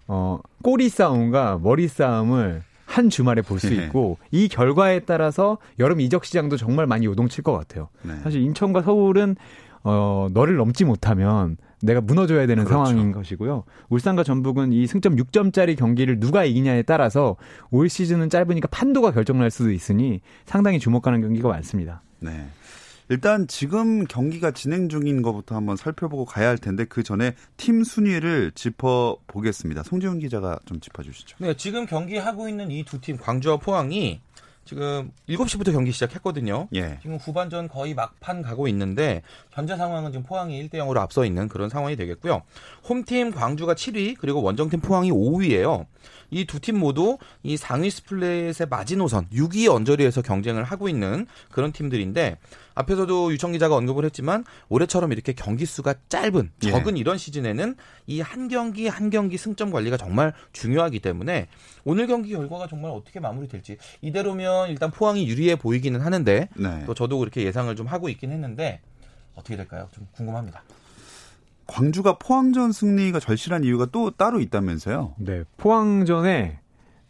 어, 0.08 0.40
꼬리 0.64 0.88
싸움과 0.88 1.60
머리 1.62 1.90
싸움을 1.90 2.64
한 2.86 3.10
주말에 3.10 3.42
볼수 3.42 3.70
네. 3.70 3.84
있고 3.84 4.18
이 4.32 4.48
결과에 4.48 5.02
따라서 5.02 5.58
여름 5.78 6.00
이적 6.00 6.24
시장도 6.24 6.56
정말 6.56 6.88
많이 6.88 7.06
요동칠 7.06 7.44
것 7.44 7.52
같아요. 7.52 7.90
네. 8.04 8.16
사실 8.24 8.42
인천과 8.42 8.82
서울은 8.82 9.36
어, 9.84 10.30
너를 10.32 10.56
넘지 10.56 10.86
못하면 10.86 11.58
내가 11.82 12.02
무너져야 12.02 12.48
되는 12.48 12.64
그렇죠. 12.66 12.86
상황인 12.86 13.12
것이고요. 13.12 13.64
울산과 13.90 14.24
전북은 14.24 14.74
이 14.74 14.88
승점 14.88 15.16
6점짜리 15.16 15.78
경기를 15.78 16.20
누가 16.20 16.44
이기냐에 16.44 16.82
따라서 16.84 17.36
올 17.72 17.88
시즌은 17.90 18.30
짧으니까 18.30 18.68
판도가 18.70 19.12
결정날 19.12 19.52
수도 19.52 19.72
있으니 19.72 20.22
상당히 20.46 20.80
주목하는 20.80 21.22
경기가 21.22 21.50
많습니다. 21.50 22.02
네. 22.20 22.48
일단 23.10 23.48
지금 23.48 24.04
경기가 24.06 24.52
진행 24.52 24.90
중인 24.90 25.22
것부터 25.22 25.56
한번 25.56 25.78
살펴보고 25.78 26.26
가야 26.26 26.50
할 26.50 26.58
텐데 26.58 26.84
그 26.84 27.04
전에 27.04 27.36
팀 27.56 27.84
순위를 27.86 28.52
짚어 28.54 29.18
보겠습니다. 29.28 29.84
송지훈 29.84 30.20
기자가 30.20 30.60
좀 30.66 30.82
짚어 30.82 31.04
주시죠. 31.04 31.38
네, 31.40 31.56
지금 31.56 31.86
경기하고 31.86 32.50
있는 32.50 32.70
이 32.70 32.84
두 32.84 33.00
팀 33.00 33.18
광주와 33.18 33.58
포항이 33.58 34.20
지금 34.68 35.12
7시부터 35.30 35.72
경기 35.72 35.92
시작했거든요. 35.92 36.68
예. 36.76 37.00
지금 37.02 37.16
후반전 37.18 37.70
거의 37.70 37.94
막판 37.96 38.42
가고 38.44 38.68
있는데 38.68 39.24
현재 39.52 39.76
상황은 39.76 40.12
지금 40.12 40.24
포항이 40.26 40.62
1대 40.68 40.76
0으로 40.76 40.98
앞서 40.98 41.26
있는 41.26 41.48
그런 41.48 41.70
상황이 41.70 41.96
되겠고요. 41.96 42.44
홈팀 42.88 43.32
광주가 43.32 43.74
7위 43.74 44.16
그리고 44.20 44.42
원정팀 44.44 44.82
포항이 44.82 45.12
5위예요. 45.12 45.86
이 46.30 46.44
두 46.46 46.60
팀 46.60 46.78
모두 46.78 47.18
이 47.42 47.56
상위 47.56 47.90
스플릿의 47.90 48.68
마지노선 48.70 49.30
6위 49.30 49.74
언저리에서 49.74 50.22
경쟁을 50.22 50.66
하고 50.66 50.90
있는 50.90 51.26
그런 51.50 51.72
팀들인데 51.72 52.38
앞에서도 52.76 53.32
유청 53.32 53.54
기자가 53.54 53.76
언급을 53.78 54.04
했지만 54.04 54.44
올해처럼 54.68 55.14
이렇게 55.14 55.32
경기 55.32 55.66
수가 55.66 55.96
짧은 56.10 56.52
예. 56.66 56.70
적은 56.72 56.98
이런 56.98 57.18
시즌에는 57.18 57.76
이 58.08 58.20
한 58.28 58.50
경기 58.50 58.88
한 58.90 59.10
경기 59.10 59.38
승점 59.38 59.72
관리가 59.72 59.96
정말 59.96 60.34
중요하기 60.52 61.00
때문에 61.00 61.48
오늘 61.86 62.08
경기 62.08 62.32
결과가 62.32 62.68
정말 62.68 62.92
어떻게 62.92 63.22
마무리될지 63.22 63.78
이대로면 64.02 64.57
일단 64.68 64.92
포항이 64.92 65.28
유리해 65.28 65.56
보이기는 65.56 66.00
하는데 66.02 66.50
네. 66.56 66.84
또 66.86 66.94
저도 66.94 67.20
그렇게 67.20 67.44
예상을 67.44 67.76
좀 67.76 67.88
하고 67.88 68.10
있긴 68.10 68.32
했는데 68.32 68.82
어떻게 69.36 69.56
될까요? 69.56 69.88
좀 69.92 70.08
궁금합니다. 70.14 70.64
광주가 71.68 72.18
포항전 72.18 72.72
승리가 72.72 73.20
절실한 73.20 73.64
이유가 73.64 73.86
또 73.86 74.12
따로 74.12 74.40
있다면서요. 74.40 75.16
네, 75.18 75.44
포항전에 75.58 76.60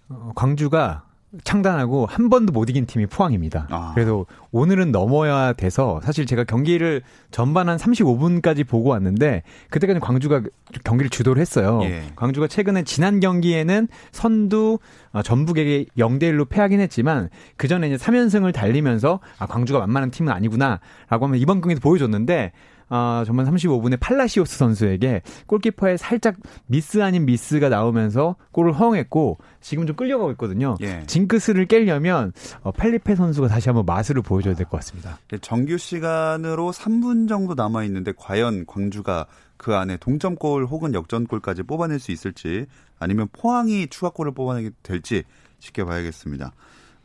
어, 0.10 0.32
광주가 0.36 1.07
창단하고 1.44 2.06
한 2.06 2.30
번도 2.30 2.54
못 2.54 2.70
이긴 2.70 2.86
팀이 2.86 3.06
포항입니다. 3.08 3.68
아. 3.70 3.92
그래서 3.94 4.26
오늘은 4.52 4.92
넘어야 4.92 5.52
돼서 5.54 6.00
사실 6.02 6.26
제가 6.26 6.46
경기를 6.46 7.02
전반 7.32 7.68
한 7.68 7.78
35분까지 7.78 8.66
보고 8.66 8.90
왔는데 8.92 9.44
그때까지 9.70 10.00
광주가 10.00 10.42
경기를 10.86 11.10
주도를 11.10 11.42
했어요. 11.42 11.82
예. 11.84 12.04
광주가 12.16 12.48
최근에 12.48 12.84
지난 12.84 13.20
경기에는 13.20 13.90
선두 14.12 14.80
어, 15.12 15.22
전북에게 15.22 15.88
0대 15.98 16.24
1로 16.24 16.48
패하긴 16.48 16.80
했지만 16.80 17.30
그 17.58 17.68
전에 17.68 17.88
이제 17.88 17.98
3연승을 17.98 18.54
달리면서 18.54 19.20
아 19.38 19.46
광주가 19.48 19.80
만만한 19.80 20.12
팀은 20.12 20.32
아니구나라고 20.32 21.26
하면 21.26 21.36
이번 21.36 21.60
경기도 21.60 21.82
보여줬는데 21.82 22.54
아, 22.89 23.24
전반 23.25 23.46
35분에 23.46 24.00
팔라시오스 24.00 24.58
선수에게 24.58 25.22
골키퍼의 25.48 25.98
살짝 25.98 26.36
미스 26.67 27.01
아닌 27.03 27.25
미스가 27.25 27.70
나오면서 27.70 28.36
골을 28.51 28.74
허용했고 28.74 29.38
지금 29.62 29.86
좀 29.88 29.96
끌려가고 29.96 30.32
있거든요. 30.32 30.75
예. 30.82 31.03
징크스를 31.06 31.65
깨려면 31.65 32.32
어, 32.62 32.72
팔리페 32.72 33.15
선수가 33.15 33.48
다시 33.50 33.70
한번 33.70 33.86
마술을 33.86 34.22
보여줘야 34.22 34.53
될 34.56 34.65
것 34.67 34.77
같습니다. 34.77 35.17
네, 35.29 35.38
정규 35.39 35.77
시간으로 35.77 36.72
3분 36.72 37.27
정도 37.27 37.53
남아 37.56 37.84
있는데 37.86 38.13
과연 38.17 38.65
광주가 38.65 39.25
그 39.58 39.75
안에 39.75 39.98
동점골 39.98 40.65
혹은 40.65 40.94
역전골까지 40.94 41.63
뽑아낼 41.63 42.00
수 42.00 42.12
있을지 42.12 42.67
아니면 43.00 43.27
포항이 43.34 43.88
추가골을 43.88 44.34
뽑아내게 44.34 44.70
될지 44.84 45.24
지켜봐야겠습니다. 45.60 46.51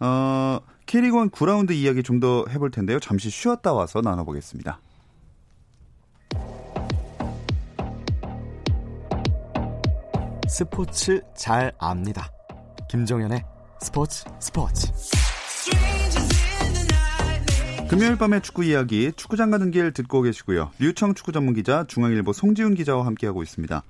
어, 0.01 0.59
K리그1 0.87 1.31
9라운드 1.31 1.73
이야기 1.73 2.03
좀 2.03 2.21
더 2.21 2.45
해볼 2.49 2.71
텐데요. 2.71 3.01
잠시 3.01 3.31
쉬었다 3.31 3.73
와서 3.73 4.01
나눠보겠습니다. 4.01 4.79
스포츠 10.53 11.23
잘 11.35 11.73
압니다. 11.79 12.31
김정현의 12.91 13.43
스포츠 13.81 14.25
스포츠. 14.39 14.93
금요일 17.89 18.17
밤의 18.19 18.43
축구 18.43 18.63
이야기 18.63 19.13
축구장 19.17 19.51
가는 19.51 19.71
길 19.71 19.93
듣고 19.95 20.21
계시고요. 20.21 20.71
류청 20.79 21.15
축구 21.15 21.33
전문 21.33 21.55
기자 21.55 21.87
중앙일보 21.89 22.35
송지훈 22.35 22.75
기자와 22.75 23.07
함께하고 23.07 23.43
있습니다. 23.43 23.83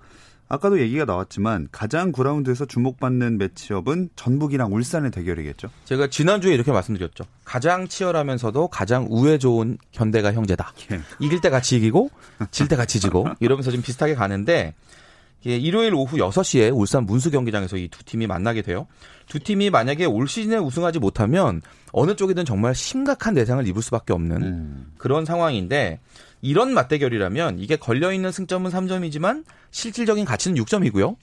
아까도 0.49 0.81
얘기가 0.81 1.05
나왔지만 1.05 1.67
가장 1.73 2.13
9라운드에서 2.13 2.69
주목받는 2.69 3.39
매치업은 3.39 4.11
전북이랑 4.15 4.73
울산의 4.73 5.11
대결이겠죠. 5.11 5.69
제가 5.87 6.11
지난주에 6.11 6.55
이렇게 6.55 6.71
말씀드렸죠. 6.71 7.25
가장 7.45 7.89
치열하면서도 7.89 8.69
가장 8.69 9.09
우애 9.11 9.39
좋은 9.39 9.79
현대가 9.91 10.33
형제다. 10.33 10.73
예. 10.93 11.01
이길 11.19 11.41
때 11.41 11.51
같이 11.51 11.77
이기고 11.79 12.11
질 12.53 12.69
때 12.69 12.77
같이 12.77 13.01
지고 13.01 13.27
이러면서 13.41 13.73
좀 13.73 13.83
비슷하게 13.83 14.15
가는데 14.15 14.75
예, 15.47 15.57
일요일 15.57 15.95
오후 15.95 16.17
6시에 16.19 16.71
울산 16.77 17.05
문수 17.05 17.31
경기장에서 17.31 17.77
이 17.77 17.89
두 17.89 18.05
팀이 18.05 18.27
만나게 18.27 18.63
돼요. 18.63 18.87
두 19.27 19.39
팀이 19.39 19.71
만약에 19.71 20.05
올 20.05 20.29
시즌에 20.29 20.57
우승하지 20.57 20.99
못하면 20.99 21.63
어느 21.93 22.15
쪽이든 22.17 22.45
정말 22.45 22.75
심각한 22.75 23.35
대상을 23.35 23.67
입을 23.69 23.83
수밖에 23.83 24.13
없는 24.13 24.43
음. 24.43 24.93
그런 24.99 25.25
상황인데 25.25 26.01
이런 26.41 26.73
맞대결이라면 26.75 27.59
이게 27.59 27.77
걸려 27.77 28.13
있는 28.13 28.33
승점은 28.33 28.71
3점이지만 28.71 29.45
실질적인 29.71 30.25
가치는 30.25 30.63
6점이고요. 30.63 31.17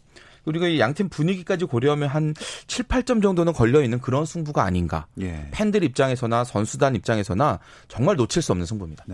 그리고 0.45 0.65
이 0.67 0.79
양팀 0.79 1.09
분위기까지 1.09 1.65
고려하면 1.65 2.07
한 2.07 2.33
7, 2.67 2.85
8점 2.85 3.21
정도는 3.21 3.53
걸려 3.53 3.83
있는 3.83 3.99
그런 3.99 4.25
승부가 4.25 4.63
아닌가. 4.63 5.05
예. 5.21 5.47
팬들 5.51 5.83
입장에서나 5.83 6.43
선수단 6.45 6.95
입장에서나 6.95 7.59
정말 7.87 8.15
놓칠 8.15 8.41
수 8.41 8.53
없는 8.53 8.65
승부입니다. 8.65 9.05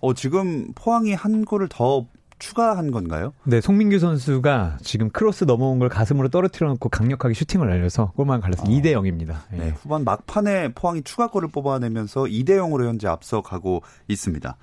어, 0.00 0.14
지금 0.14 0.72
포항이 0.74 1.12
한 1.14 1.44
골을 1.44 1.68
더 1.68 2.06
추가한 2.38 2.90
건가요? 2.90 3.32
네, 3.44 3.60
송민규 3.60 3.98
선수가 3.98 4.78
지금 4.82 5.10
크로스 5.10 5.44
넘어온 5.44 5.78
걸 5.78 5.88
가슴으로 5.88 6.28
떨어뜨려 6.28 6.68
놓고 6.68 6.88
강력하게 6.88 7.34
슈팅을 7.34 7.68
날려서 7.68 8.12
골망 8.16 8.40
갈라서 8.40 8.64
2대 8.64 8.92
0입니다. 8.92 9.36
예. 9.54 9.56
네, 9.56 9.70
후반 9.70 10.04
막판에 10.04 10.72
포항이 10.74 11.02
추가골을 11.02 11.48
뽑아내면서 11.50 12.24
2대 12.24 12.50
0으로 12.50 12.86
현재 12.86 13.08
앞서가고 13.08 13.82
있습니다. 14.08 14.56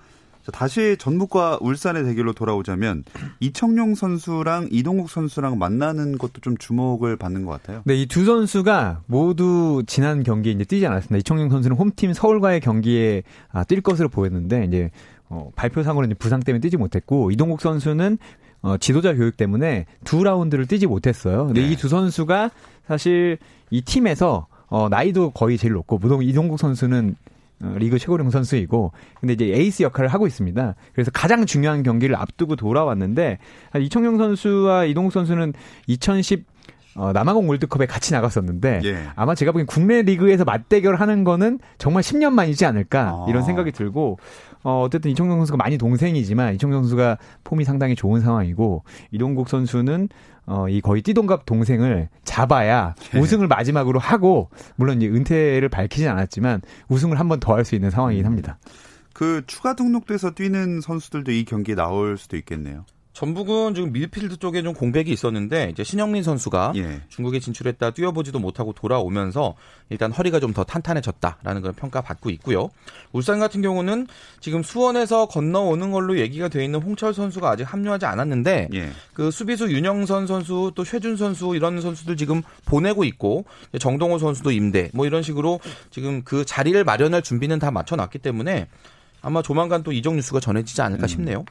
자, 0.45 0.51
다시 0.51 0.95
전북과 0.99 1.57
울산의 1.59 2.03
대결로 2.03 2.31
돌아오자면 2.31 3.03
이청용 3.39 3.95
선수랑 3.95 4.67
이동국 4.71 5.09
선수랑 5.09 5.57
만나는 5.57 6.19
것도 6.19 6.41
좀 6.41 6.55
주목을 6.57 7.17
받는 7.17 7.45
것 7.45 7.51
같아요. 7.53 7.81
네, 7.85 7.95
이 7.95 8.05
두 8.05 8.25
선수가 8.25 9.01
모두 9.07 9.81
지난 9.87 10.21
경기에 10.21 10.51
이제 10.53 10.63
뛰지 10.63 10.85
않았습니다. 10.85 11.17
이청용 11.17 11.49
선수는 11.49 11.75
홈팀 11.77 12.13
서울과의 12.13 12.59
경기에 12.59 13.23
아, 13.51 13.63
뛸 13.63 13.81
것으로 13.81 14.07
보였는데 14.07 14.65
이제 14.65 14.91
어, 15.29 15.51
발표상으로 15.55 16.05
이제 16.05 16.13
부상 16.13 16.39
때문에 16.39 16.61
뛰지 16.61 16.77
못했고 16.77 17.31
이동국 17.31 17.61
선수는 17.61 18.17
어, 18.61 18.77
지도자 18.77 19.13
교육 19.13 19.37
때문에 19.37 19.85
두 20.03 20.23
라운드를 20.23 20.65
뛰지 20.65 20.87
못했어요. 20.87 21.45
근데 21.47 21.61
네. 21.61 21.71
이두 21.71 21.87
선수가 21.87 22.49
사실 22.87 23.37
이 23.69 23.81
팀에서 23.81 24.47
어, 24.67 24.89
나이도 24.89 25.31
거의 25.31 25.57
제일 25.57 25.73
높고 25.73 25.99
무동 25.99 26.23
이동국 26.23 26.59
선수는 26.59 27.15
어, 27.61 27.75
리그 27.77 27.99
최고령 27.99 28.31
선수이고 28.31 28.91
근데 29.19 29.33
이제 29.33 29.45
에이스 29.45 29.83
역할을 29.83 30.09
하고 30.09 30.27
있습니다. 30.27 30.75
그래서 30.93 31.11
가장 31.11 31.45
중요한 31.45 31.83
경기를 31.83 32.15
앞두고 32.15 32.55
돌아왔는데 32.55 33.37
아, 33.71 33.79
이청용 33.79 34.17
선수와 34.17 34.85
이동국 34.85 35.13
선수는 35.13 35.53
2010 35.87 36.45
어, 36.95 37.11
남아공 37.11 37.49
월드컵에 37.49 37.85
같이 37.85 38.13
나갔었는데 38.13 38.81
예. 38.85 39.03
아마 39.15 39.35
제가 39.35 39.51
보기엔 39.51 39.67
국내 39.67 40.01
리그에서 40.01 40.45
맞대결 40.45 40.95
하는 40.95 41.25
거는 41.25 41.59
정말 41.77 42.03
10년 42.03 42.31
만이지 42.31 42.65
않을까 42.65 43.09
아. 43.09 43.25
이런 43.27 43.43
생각이 43.43 43.73
들고 43.73 44.17
어, 44.65 44.81
어쨌든 44.81 45.11
이청용 45.11 45.37
선수가 45.37 45.57
많이 45.57 45.77
동생이지만 45.77 46.55
이청용 46.55 46.81
선수가 46.83 47.17
폼이 47.43 47.63
상당히 47.63 47.95
좋은 47.95 48.19
상황이고 48.19 48.83
이동국 49.11 49.47
선수는 49.47 50.09
어, 50.47 50.67
이 50.67 50.81
거의 50.81 51.01
띠동갑 51.03 51.45
동생을 51.45 52.09
잡아야 52.23 52.95
예. 53.13 53.19
우승을 53.19 53.47
마지막으로 53.47 53.99
하고 53.99 54.49
물론 54.75 54.97
이제 55.01 55.07
은퇴를 55.07 55.69
밝히진 55.69 56.07
않았지만 56.07 56.61
우승을 56.89 57.19
한 57.19 57.27
번 57.29 57.39
더 57.39 57.53
할 57.53 57.63
수 57.63 57.75
있는 57.75 57.91
상황이긴 57.91 58.25
합니다. 58.25 58.57
그 59.13 59.43
추가 59.47 59.75
등록돼서 59.75 60.31
뛰는 60.31 60.81
선수들도 60.81 61.31
이 61.31 61.45
경기에 61.45 61.75
나올 61.75 62.17
수도 62.17 62.35
있겠네요. 62.35 62.85
전북은 63.15 63.75
지금 63.75 63.93
미드필드 63.93 64.37
쪽에 64.37 64.61
좀 64.61 64.73
공백이 64.73 65.09
있었는데 65.09 65.69
이제 65.71 65.85
신영민 65.85 66.21
선수가 66.21 66.73
예. 66.75 67.01
중국에 67.07 67.39
진출했다 67.39 67.91
뛰어보지도 67.91 68.39
못하고 68.39 68.73
돌아오면서 68.73 69.55
일단 69.89 70.11
허리가 70.11 70.39
좀 70.39 70.55
더 70.55 70.63
탄탄해졌다라는 70.63 71.61
그런 71.61 71.75
평가 71.75 72.01
받고 72.01 72.29
있고요. 72.29 72.69
울산 73.11 73.39
같은 73.39 73.61
경우는 73.61 74.07
지금 74.39 74.63
수원에서 74.63 75.27
건너오는 75.27 75.91
걸로 75.91 76.17
얘기가 76.17 76.47
돼 76.47 76.63
있는 76.63 76.81
홍철 76.81 77.13
선수가 77.13 77.49
아직 77.49 77.63
합류하지 77.63 78.05
않았는데 78.05 78.69
예. 78.73 78.89
그 79.13 79.31
수비수 79.31 79.69
윤영선 79.71 80.27
선수 80.27 80.71
또 80.75 80.83
최준 80.83 81.17
선수 81.17 81.55
이런 81.55 81.81
선수들 81.81 82.15
지금 82.17 82.41
보내고 82.65 83.03
있고 83.05 83.45
정동호 83.79 84.19
선수도 84.19 84.51
임대 84.51 84.89
뭐 84.93 85.05
이런 85.05 85.23
식으로 85.23 85.59
지금 85.89 86.21
그 86.23 86.45
자리를 86.45 86.81
마련할 86.83 87.21
준비는 87.21 87.59
다 87.59 87.71
맞춰놨기 87.71 88.19
때문에 88.19 88.67
아마 89.21 89.41
조만간 89.41 89.83
또 89.83 89.91
이적 89.91 90.15
뉴스가 90.15 90.39
전해지지 90.39 90.81
않을까 90.81 91.07
싶네요. 91.07 91.43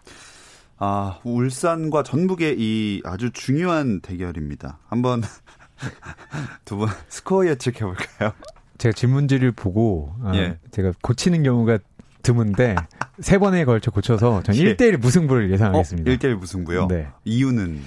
아, 0.87 1.19
울산과 1.25 2.03
전북의 2.03 2.57
이 2.59 3.01
아주 3.05 3.31
중요한 3.33 4.01
대결입니다. 4.01 4.79
한번 4.87 5.23
두 6.67 6.77
분 6.77 6.89
스코어 7.09 7.47
예측해 7.49 7.79
볼까요? 7.81 8.33
제가 8.77 8.93
질문지를 8.93 9.53
보고 9.53 10.15
아, 10.23 10.33
예. 10.35 10.59
제가 10.73 10.93
고치는 11.03 11.43
경우가 11.43 11.79
드문데 12.23 12.75
세 13.21 13.39
번에 13.39 13.65
걸쳐 13.65 13.91
고쳐서 13.91 14.43
전 14.43 14.55
예. 14.57 14.77
1대1 14.77 14.99
무승부를 14.99 15.51
예상하겠습니다. 15.53 16.11
1대1 16.11 16.35
무승부요. 16.37 16.89
네. 16.89 17.09
이유는 17.25 17.81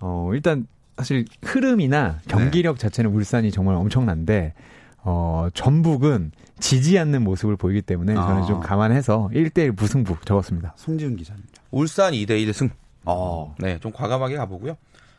어, 0.00 0.30
일단 0.34 0.66
사실 0.98 1.24
흐름이나 1.42 2.18
경기력 2.28 2.78
자체는 2.78 3.10
울산이 3.12 3.50
정말 3.50 3.76
엄청난데 3.76 4.52
어, 5.04 5.48
전북은 5.54 6.32
지지 6.60 6.98
않는 6.98 7.22
모습을 7.24 7.56
보이기 7.56 7.80
때문에 7.82 8.14
저는 8.14 8.42
아. 8.42 8.46
좀 8.46 8.60
감안해서 8.60 9.30
1대1 9.32 9.74
무승부 9.74 10.16
적었습니다. 10.24 10.74
송지훈 10.76 11.16
기자입니다. 11.16 11.61
울산 11.72 12.12
2대 12.12 12.40
1 12.40 12.52
승. 12.52 12.70
어. 13.04 13.54
네, 13.58 13.78
좀 13.80 13.90
과감하게 13.92 14.36
가보고요. 14.36 14.76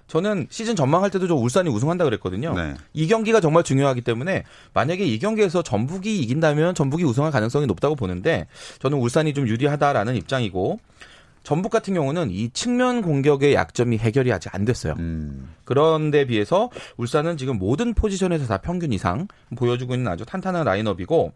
저는 0.08 0.48
시즌 0.50 0.76
전망할 0.76 1.10
때도 1.10 1.28
좀 1.28 1.42
울산이 1.42 1.70
우승한다 1.70 2.04
그랬거든요. 2.06 2.54
네. 2.54 2.76
이 2.94 3.08
경기가 3.08 3.40
정말 3.42 3.64
중요하기 3.64 4.02
때문에 4.02 4.44
만약에 4.74 5.04
이 5.06 5.18
경기에서 5.18 5.64
전북이 5.64 6.20
이긴다면 6.20 6.76
전북이 6.76 7.04
우승할 7.04 7.32
가능성이 7.32 7.66
높다고 7.66 7.96
보는데 7.96 8.48
저는 8.80 8.98
울산이 8.98 9.34
좀 9.34 9.48
유리하다라는 9.48 10.16
입장이고 10.16 10.80
전북 11.44 11.70
같은 11.72 11.94
경우는 11.94 12.32
이 12.32 12.50
측면 12.52 13.02
공격의 13.02 13.54
약점이 13.54 13.98
해결이 13.98 14.32
아직 14.32 14.54
안 14.54 14.66
됐어요. 14.66 14.94
음. 15.00 15.54
그런데 15.66 16.26
비해서 16.26 16.70
울산은 16.98 17.38
지금 17.38 17.58
모든 17.58 17.94
포지션에서 17.94 18.46
다 18.46 18.58
평균 18.58 18.94
이상 18.94 19.28
보여주고 19.56 19.96
있는 19.96 20.10
아주 20.12 20.26
탄탄한 20.26 20.64
라인업이고 20.66 21.34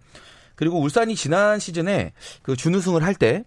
그리고 0.55 0.79
울산이 0.79 1.15
지난 1.15 1.59
시즌에 1.59 2.13
그 2.41 2.55
준우승을 2.55 3.03
할 3.03 3.15
때 3.15 3.43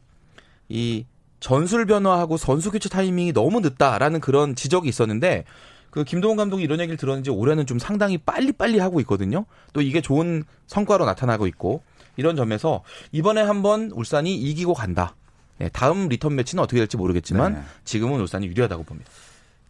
이 0.71 1.05
전술 1.41 1.87
변화하고 1.87 2.37
선수 2.37 2.71
교체 2.71 2.89
타이밍이 2.89 3.33
너무 3.33 3.61
늦다라는 3.61 4.21
그런 4.21 4.55
지적이 4.55 4.89
있었는데 4.89 5.45
그 5.91 6.05
김동훈 6.05 6.37
감독이 6.37 6.63
이런 6.63 6.79
얘기를 6.81 6.97
들었는지 6.97 7.31
올해는 7.31 7.67
좀 7.67 7.79
상당히 7.79 8.19
빨리빨리 8.19 8.79
하고 8.79 9.01
있거든요. 9.01 9.47
또 9.73 9.81
이게 9.81 10.01
좋은 10.01 10.45
성과로 10.67 11.05
나타나고 11.05 11.47
있고 11.49 11.83
이런 12.17 12.37
점에서 12.37 12.83
이번에 13.13 13.41
한번 13.41 13.91
울산이 13.93 14.35
이기고 14.37 14.75
간다. 14.75 15.17
네, 15.59 15.69
다음 15.73 16.09
리턴 16.09 16.37
매치는 16.37 16.63
어떻게 16.63 16.79
될지 16.79 16.97
모르겠지만 16.97 17.55
네. 17.55 17.61
지금은 17.85 18.21
울산이 18.21 18.47
유리하다고 18.47 18.85
봅니다. 18.85 19.11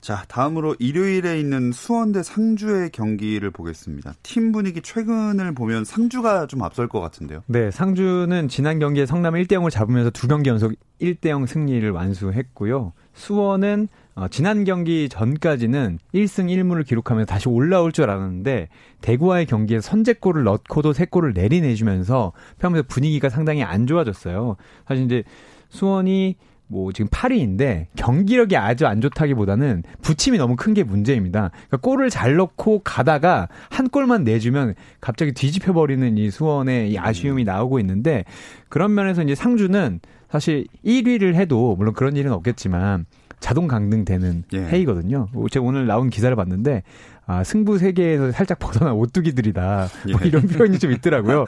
자, 0.01 0.25
다음으로 0.29 0.77
일요일에 0.79 1.39
있는 1.39 1.73
수원 1.73 2.13
대 2.13 2.23
상주의 2.23 2.89
경기를 2.91 3.51
보겠습니다. 3.51 4.15
팀 4.23 4.51
분위기 4.51 4.81
최근을 4.81 5.53
보면 5.55 5.85
상주가 5.85 6.47
좀 6.47 6.63
앞설 6.63 6.89
것 6.89 7.01
같은데요. 7.01 7.43
네, 7.47 7.71
상주는 7.71 8.49
지난 8.49 8.79
경기에 8.79 9.05
성남을 9.05 9.45
1대 9.45 9.53
0을 9.53 9.71
잡으면서 9.71 10.09
두 10.11 10.27
경기 10.27 10.49
연속 10.49 10.73
1대 11.03 11.29
0 11.29 11.45
승리를 11.45 11.89
완수했고요. 11.91 12.95
수원은 13.13 13.89
어, 14.15 14.29
지난 14.29 14.65
경기 14.65 15.09
전까지는 15.11 15.99
1승 16.15 16.47
1무를 16.47 16.87
기록하면서 16.87 17.27
다시 17.27 17.49
올라올 17.49 17.93
줄 17.93 18.05
알았는데 18.05 18.69
대구와의 19.03 19.47
경기에 19.47 19.81
선제골을 19.81 20.45
넣고도 20.45 20.95
세 20.95 21.05
골을 21.05 21.35
내리내주면서 21.35 22.33
평면서 22.59 22.87
분위기가 22.89 23.29
상당히 23.29 23.63
안 23.63 23.87
좋아졌어요. 23.87 24.57
사실 24.87 25.05
이제 25.05 25.25
수원이 25.69 26.37
뭐 26.71 26.93
지금 26.93 27.09
8위인데 27.11 27.87
경기력이 27.97 28.57
아주 28.57 28.87
안 28.87 29.01
좋다기보다는 29.01 29.83
부침이 30.03 30.39
너무 30.39 30.57
큰 30.57 30.71
게 30.71 30.85
문제입니다. 30.85 31.51
그러니까 31.51 31.77
골을 31.79 32.11
잘 32.11 32.37
넣고 32.37 32.83
가다가 32.85 33.49
한 33.71 33.89
골만 33.89 34.23
내주면 34.23 34.75
갑자기 35.01 35.33
뒤집혀 35.33 35.73
버리는 35.73 36.17
이 36.17 36.31
수원의 36.31 36.93
이 36.93 36.99
아쉬움이 36.99 37.43
나오고 37.43 37.81
있는데 37.81 38.25
그런 38.69 38.95
면에서 38.95 39.23
이제 39.25 39.35
상주는 39.35 39.99
사실 40.31 40.67
1위를 40.87 41.35
해도 41.35 41.75
물론 41.77 41.93
그런 41.93 42.17
일은 42.17 42.31
없겠지만 42.33 43.07
자동 43.41 43.67
강등되는 43.67 44.45
예. 44.53 44.59
해이거든요. 44.69 45.27
제가 45.51 45.67
오늘 45.67 45.87
나온 45.89 46.09
기사를 46.09 46.35
봤는데 46.37 46.85
아, 47.27 47.43
승부 47.43 47.79
세계에서 47.79 48.31
살짝 48.33 48.59
벗어난 48.61 48.93
오뚜기들이다. 48.95 49.89
뭐 50.13 50.21
예. 50.23 50.29
이런 50.29 50.43
표현이 50.47 50.79
좀 50.79 50.93
있더라고요. 50.93 51.47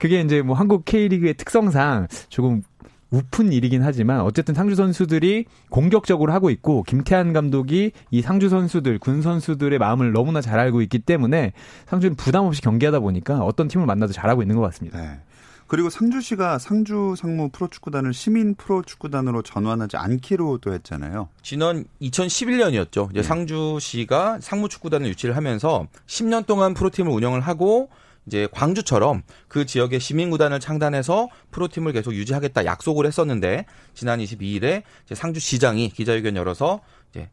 그게 0.00 0.20
이제 0.22 0.42
뭐 0.42 0.56
한국 0.56 0.84
K리그의 0.84 1.34
특성상 1.34 2.08
조금 2.30 2.62
우픈 3.10 3.52
일이긴 3.52 3.82
하지만 3.82 4.20
어쨌든 4.20 4.54
상주 4.54 4.74
선수들이 4.74 5.44
공격적으로 5.70 6.32
하고 6.32 6.50
있고 6.50 6.82
김태한 6.82 7.32
감독이 7.32 7.92
이 8.10 8.22
상주 8.22 8.48
선수들 8.48 8.98
군 8.98 9.22
선수들의 9.22 9.78
마음을 9.78 10.12
너무나 10.12 10.40
잘 10.40 10.58
알고 10.58 10.82
있기 10.82 11.00
때문에 11.00 11.52
상주는 11.86 12.16
부담 12.16 12.44
없이 12.44 12.60
경기하다 12.62 13.00
보니까 13.00 13.40
어떤 13.40 13.68
팀을 13.68 13.86
만나도 13.86 14.12
잘하고 14.12 14.42
있는 14.42 14.56
것 14.56 14.62
같습니다. 14.62 15.00
네. 15.00 15.20
그리고 15.68 15.90
상주시가 15.90 16.58
상주 16.58 17.14
상무 17.18 17.48
프로축구단을 17.50 18.14
시민 18.14 18.54
프로축구단으로 18.54 19.42
전환하지 19.42 19.96
않기로 19.96 20.58
또 20.58 20.72
했잖아요. 20.72 21.28
지난 21.42 21.84
2011년이었죠. 22.00 23.10
이제 23.10 23.18
예. 23.18 23.22
상주시가 23.22 24.38
상무축구단을 24.40 25.08
유치를 25.08 25.36
하면서 25.36 25.88
10년 26.06 26.46
동안 26.46 26.72
프로팀을 26.74 27.10
운영을 27.10 27.40
하고 27.40 27.88
이제 28.26 28.48
광주처럼 28.52 29.22
그 29.48 29.66
지역의 29.66 30.00
시민구단을 30.00 30.58
창단해서 30.60 31.28
프로팀을 31.52 31.92
계속 31.92 32.14
유지하겠다 32.14 32.64
약속을 32.64 33.06
했었는데 33.06 33.66
지난 33.94 34.18
22일에 34.20 34.82
이제 35.04 35.14
상주시장이 35.14 35.90
기자회견 35.90 36.36
열어서 36.36 36.80
이제 37.10 37.30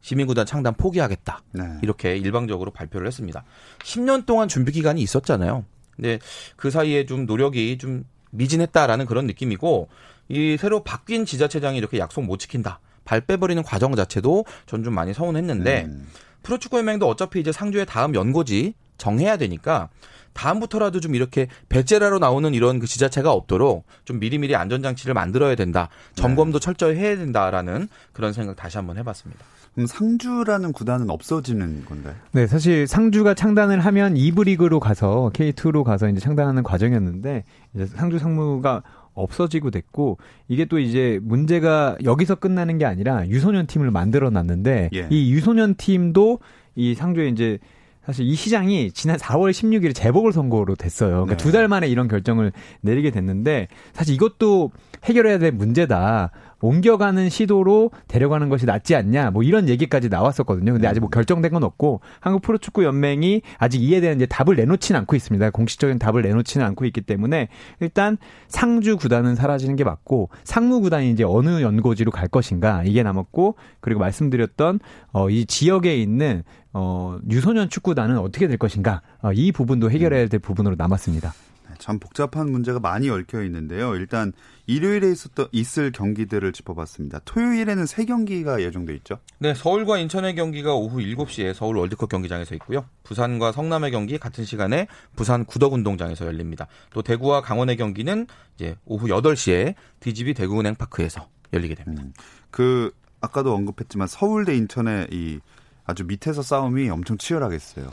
시민구단 0.00 0.46
창단 0.46 0.74
포기하겠다. 0.74 1.42
네. 1.52 1.64
이렇게 1.82 2.16
일방적으로 2.16 2.70
발표를 2.70 3.06
했습니다. 3.08 3.44
10년 3.80 4.24
동안 4.24 4.46
준비 4.48 4.70
기간이 4.72 5.00
있었잖아요. 5.02 5.64
근데 5.96 6.18
그 6.56 6.70
사이에 6.70 7.06
좀 7.06 7.26
노력이 7.26 7.78
좀 7.78 8.04
미진했다라는 8.30 9.06
그런 9.06 9.26
느낌이고 9.26 9.88
이 10.28 10.56
새로 10.60 10.84
바뀐 10.84 11.24
지자체장이 11.24 11.78
이렇게 11.78 11.98
약속 11.98 12.22
못 12.22 12.38
지킨다. 12.38 12.80
발 13.04 13.20
빼버리는 13.20 13.60
과정 13.62 13.94
자체도 13.96 14.44
전 14.66 14.84
좀 14.84 14.94
많이 14.94 15.14
서운했는데 15.14 15.84
음. 15.86 16.06
프로축구연맹도 16.42 17.08
어차피 17.08 17.40
이제 17.40 17.50
상주의 17.50 17.86
다음 17.86 18.14
연고지 18.14 18.74
정해야 18.98 19.36
되니까 19.36 19.88
다음부터라도 20.36 21.00
좀 21.00 21.14
이렇게 21.14 21.48
배째라로 21.68 22.18
나오는 22.18 22.52
이런 22.54 22.78
그 22.78 22.86
지자체가 22.86 23.32
없도록 23.32 23.84
좀 24.04 24.20
미리미리 24.20 24.54
안전장치를 24.54 25.14
만들어야 25.14 25.54
된다. 25.54 25.88
점검도 26.14 26.60
철저히 26.60 26.96
해야 26.96 27.16
된다라는 27.16 27.88
그런 28.12 28.32
생각 28.32 28.54
다시 28.54 28.76
한번 28.76 28.98
해봤습니다. 28.98 29.44
그럼 29.74 29.86
상주라는 29.86 30.72
구단은 30.72 31.10
없어지는 31.10 31.84
건가요? 31.84 32.14
네, 32.32 32.46
사실 32.46 32.86
상주가 32.86 33.34
창단을 33.34 33.80
하면 33.80 34.14
2부 34.14 34.44
리그로 34.44 34.78
가서 34.78 35.30
K2로 35.34 35.84
가서 35.84 36.08
이제 36.08 36.20
창단하는 36.20 36.62
과정이었는데 36.62 37.44
이제 37.74 37.86
상주 37.86 38.18
상무가 38.18 38.82
없어지고 39.14 39.70
됐고 39.70 40.18
이게 40.48 40.66
또 40.66 40.78
이제 40.78 41.18
문제가 41.22 41.96
여기서 42.04 42.36
끝나는 42.36 42.78
게 42.78 42.84
아니라 42.84 43.26
유소년 43.28 43.66
팀을 43.66 43.90
만들어 43.90 44.30
놨는데 44.30 44.90
예. 44.94 45.06
이 45.10 45.32
유소년 45.32 45.74
팀도 45.76 46.40
이 46.74 46.94
상주에 46.94 47.28
이제 47.28 47.58
사실 48.06 48.24
이 48.24 48.36
시장이 48.36 48.92
지난 48.92 49.16
4월 49.16 49.50
16일에 49.50 49.92
재보궐 49.92 50.32
선거로 50.32 50.76
됐어요. 50.76 51.10
그러니까 51.10 51.36
네. 51.36 51.42
두달 51.42 51.66
만에 51.66 51.88
이런 51.88 52.06
결정을 52.06 52.52
내리게 52.80 53.10
됐는데 53.10 53.66
사실 53.94 54.14
이것도 54.14 54.70
해결해야 55.04 55.38
될 55.38 55.50
문제다. 55.50 56.30
옮겨가는 56.60 57.28
시도로 57.28 57.90
데려가는 58.08 58.48
것이 58.48 58.66
낫지 58.66 58.94
않냐. 58.94 59.30
뭐 59.30 59.42
이런 59.42 59.68
얘기까지 59.68 60.08
나왔었거든요. 60.08 60.72
근데 60.72 60.88
아직 60.88 61.00
뭐 61.00 61.08
결정된 61.08 61.52
건 61.52 61.64
없고 61.64 62.00
한국 62.20 62.42
프로축구 62.42 62.84
연맹이 62.84 63.42
아직 63.58 63.82
이에 63.82 64.00
대한 64.00 64.16
이제 64.16 64.26
답을 64.26 64.56
내놓지는 64.56 65.00
않고 65.00 65.16
있습니다. 65.16 65.50
공식적인 65.50 65.98
답을 65.98 66.22
내놓지는 66.22 66.64
않고 66.66 66.84
있기 66.86 67.02
때문에 67.02 67.48
일단 67.80 68.16
상주 68.48 68.96
구단은 68.96 69.34
사라지는 69.34 69.76
게 69.76 69.84
맞고 69.84 70.30
상무 70.44 70.80
구단이 70.80 71.10
이제 71.10 71.24
어느 71.24 71.60
연고지로 71.62 72.10
갈 72.10 72.28
것인가 72.28 72.82
이게 72.84 73.02
남았고 73.02 73.56
그리고 73.80 74.00
말씀드렸던 74.00 74.80
어, 75.12 75.30
이 75.30 75.44
지역에 75.46 75.96
있는 75.96 76.42
어, 76.72 77.18
유소년 77.30 77.68
축구단은 77.70 78.18
어떻게 78.18 78.48
될 78.48 78.58
것인가 78.58 79.02
어, 79.22 79.32
이 79.32 79.52
부분도 79.52 79.90
해결해야 79.90 80.28
될 80.28 80.40
부분으로 80.40 80.76
남았습니다. 80.76 81.32
네, 81.76 81.78
참 81.78 81.98
복잡한 81.98 82.50
문제가 82.50 82.80
많이 82.80 83.08
얽혀 83.10 83.42
있는데요. 83.44 83.94
일단 83.94 84.32
일요일에 84.66 85.10
있었던 85.12 85.48
있을 85.52 85.92
경기들을 85.92 86.52
짚어봤습니다. 86.52 87.20
토요일에는 87.24 87.86
세 87.86 88.04
경기가 88.04 88.60
예정돼 88.60 88.94
있죠. 88.96 89.18
네, 89.38 89.54
서울과 89.54 89.98
인천의 89.98 90.34
경기가 90.34 90.74
오후 90.74 90.98
7시에 90.98 91.54
서울 91.54 91.76
월드컵 91.76 92.08
경기장에서 92.08 92.54
있고요. 92.56 92.86
부산과 93.04 93.52
성남의 93.52 93.90
경기 93.90 94.18
같은 94.18 94.44
시간에 94.44 94.86
부산 95.14 95.44
구덕운동장에서 95.44 96.26
열립니다. 96.26 96.66
또 96.92 97.02
대구와 97.02 97.42
강원의 97.42 97.76
경기는 97.76 98.26
이제 98.56 98.76
오후 98.84 99.06
8시에 99.08 99.74
DGB 100.00 100.34
대구은행 100.34 100.74
파크에서 100.74 101.28
열리게 101.52 101.74
됩니다. 101.74 102.02
음, 102.02 102.12
그 102.50 102.92
아까도 103.20 103.54
언급했지만 103.54 104.08
서울대 104.08 104.56
인천의 104.56 105.08
이 105.10 105.40
아주 105.84 106.04
밑에서 106.04 106.42
싸움이 106.42 106.88
엄청 106.90 107.16
치열하겠어요. 107.18 107.90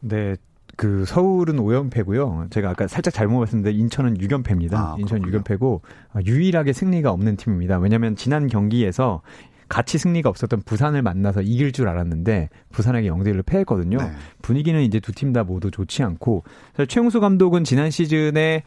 네. 0.00 0.36
그 0.76 1.04
서울은 1.06 1.56
5연패고요. 1.56 2.50
제가 2.50 2.70
아까 2.70 2.86
살짝 2.86 3.12
잘못 3.14 3.38
말씀드렸는데 3.38 3.78
인천은 3.82 4.18
6연패입니다. 4.18 4.74
아, 4.74 4.96
인천 4.98 5.20
그렇군요. 5.22 5.42
6연패고 5.42 5.80
아, 6.12 6.20
유일하게 6.24 6.72
승리가 6.72 7.10
없는 7.10 7.36
팀입니다. 7.36 7.78
왜냐하면 7.78 8.14
지난 8.16 8.46
경기에서 8.46 9.22
같이 9.68 9.98
승리가 9.98 10.28
없었던 10.28 10.62
부산을 10.64 11.02
만나서 11.02 11.42
이길 11.42 11.72
줄 11.72 11.88
알았는데 11.88 12.50
부산에게 12.70 13.08
0대 13.08 13.28
1로 13.34 13.44
패했거든요. 13.44 13.98
네. 13.98 14.10
분위기는 14.42 14.80
이제 14.80 15.00
두 15.00 15.12
팀 15.12 15.32
다 15.32 15.42
모두 15.42 15.70
좋지 15.72 16.02
않고 16.04 16.44
최용수 16.86 17.18
감독은 17.20 17.64
지난 17.64 17.90
시즌에 17.90 18.62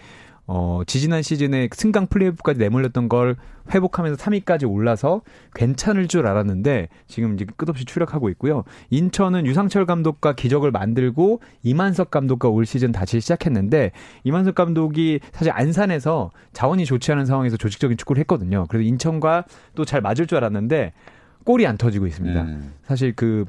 어, 0.52 0.82
지지난 0.88 1.22
시즌에 1.22 1.70
승강 1.72 2.08
플레이오프까지 2.08 2.60
내몰렸던 2.60 3.08
걸 3.08 3.36
회복하면서 3.72 4.18
3위까지 4.18 4.68
올라서 4.68 5.22
괜찮을 5.54 6.08
줄 6.08 6.26
알았는데 6.26 6.88
지금 7.06 7.36
이제 7.36 7.46
끝없이 7.56 7.86
추락하고 7.86 8.30
있고요. 8.30 8.64
인천은 8.90 9.46
유상철 9.46 9.86
감독과 9.86 10.34
기적을 10.34 10.72
만들고 10.72 11.42
이만석 11.62 12.10
감독과 12.10 12.50
올 12.50 12.66
시즌 12.66 12.92
다시 12.92 13.20
시작했는데 13.22 13.92
이만석 14.24 14.56
감독이 14.56 15.20
사실 15.34 15.54
안산에서 15.54 16.32
자원이 16.52 16.86
좋지 16.86 17.12
않은 17.12 17.28
상황에서 17.28 17.56
조직적인 17.56 17.96
축구를 17.98 18.20
했거든요. 18.22 18.66
그래서 18.70 18.88
인천과 18.88 19.46
또 19.76 19.86
잘 19.86 20.02
맞을 20.02 20.26
줄 20.26 20.40
알았는데 20.40 20.94
골이 21.44 21.68
안 21.68 21.78
터지고 21.78 22.08
있습니다. 22.08 22.42
음. 22.42 22.74
사실 22.86 23.14
그 23.16 23.46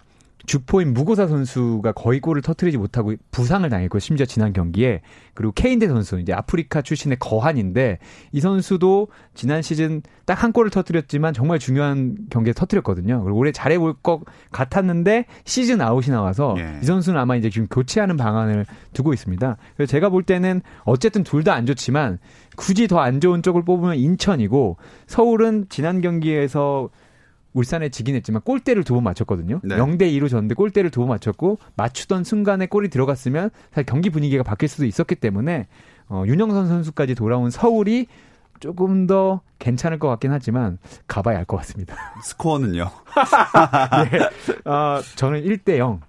주포인 0.51 0.95
무고사 0.95 1.29
선수가 1.29 1.93
거의 1.93 2.19
골을 2.19 2.43
터트리지 2.43 2.77
못하고 2.77 3.15
부상을 3.31 3.71
당했고 3.71 4.01
심지어 4.01 4.27
지난 4.27 4.53
경기에 4.53 5.01
그리고 5.33 5.53
케인대 5.53 5.87
선수 5.87 6.19
이제 6.19 6.33
아프리카 6.33 6.83
출신의 6.83 7.19
거한인데 7.21 8.01
이 8.33 8.41
선수도 8.41 9.07
지난 9.33 9.63
시즌 9.63 10.03
딱 10.25 10.41
한 10.43 10.51
골을 10.53 10.71
터트렸지만 10.71 11.35
정말 11.35 11.61
중요한 11.61 12.17
경기에 12.31 12.53
터트렸거든요. 12.53 13.23
그리고 13.23 13.39
올해 13.39 13.53
잘해볼 13.53 13.95
것 14.03 14.23
같았는데 14.51 15.27
시즌 15.45 15.81
아웃이 15.81 16.09
나와서 16.09 16.57
예. 16.59 16.81
이 16.83 16.85
선수는 16.85 17.21
아마 17.21 17.37
이제 17.37 17.49
지금 17.49 17.69
교체하는 17.69 18.17
방안을 18.17 18.67
두고 18.93 19.13
있습니다. 19.13 19.57
그래서 19.77 19.89
제가 19.89 20.09
볼 20.09 20.25
때는 20.25 20.63
어쨌든 20.83 21.23
둘 21.23 21.45
다 21.45 21.55
안 21.55 21.65
좋지만 21.65 22.19
굳이 22.57 22.89
더 22.89 22.99
안 22.99 23.21
좋은 23.21 23.43
쪽을 23.45 23.65
뽑으면 23.65 23.97
인천이고 23.97 24.79
서울은 25.07 25.67
지난 25.69 26.01
경기에서 26.01 26.89
울산에 27.53 27.89
지긴 27.89 28.15
했지만 28.15 28.43
골대를 28.43 28.85
두 28.85 28.95
번 28.95 29.05
맞췄거든요. 29.05 29.61
네. 29.65 29.77
0대 29.77 30.03
2로 30.03 30.29
졌는데 30.29 30.55
골대를 30.55 30.91
두 30.91 31.01
번 31.01 31.09
맞췄고 31.11 31.59
맞추던 31.77 32.25
순간에 32.25 32.67
골이 32.67 32.89
들어갔으면 32.89 33.51
사실 33.71 33.87
경기 33.87 34.11
분위기가 34.11 34.43
바뀔 34.43 34.69
수도 34.69 34.85
있었기 34.87 35.17
때문에 35.17 35.67
어, 36.09 36.25
윤영선 36.27 36.69
선수까지 36.69 37.15
돌아온 37.15 37.51
서울이 37.51 38.07
조금 38.61 39.07
더 39.07 39.41
괜찮을 39.59 39.99
것 39.99 40.09
같긴 40.09 40.33
하지만 40.33 40.79
가봐야 41.07 41.39
알 41.39 41.45
것 41.47 41.57
같습니다. 41.59 41.97
스코어는요. 42.23 42.91
네. 44.11 44.71
어, 44.71 45.01
저는 45.17 45.43
1대 45.45 45.79
0. 45.79 46.01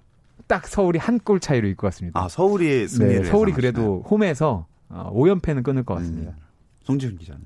딱 0.48 0.66
서울이 0.66 0.98
한 0.98 1.18
골 1.24 1.40
차이로 1.40 1.66
이길 1.66 1.76
것 1.76 1.86
같습니다. 1.88 2.20
아 2.20 2.28
서울이 2.28 2.86
승리를 2.88 3.22
네, 3.22 3.30
서울이? 3.30 3.52
그래도 3.52 4.02
홈에서 4.10 4.66
어, 4.90 5.10
5연패는 5.14 5.62
끊을 5.62 5.82
것 5.84 5.94
같습니다. 5.94 6.32
음. 6.32 6.36
송지훈 6.82 7.16
기자는 7.16 7.40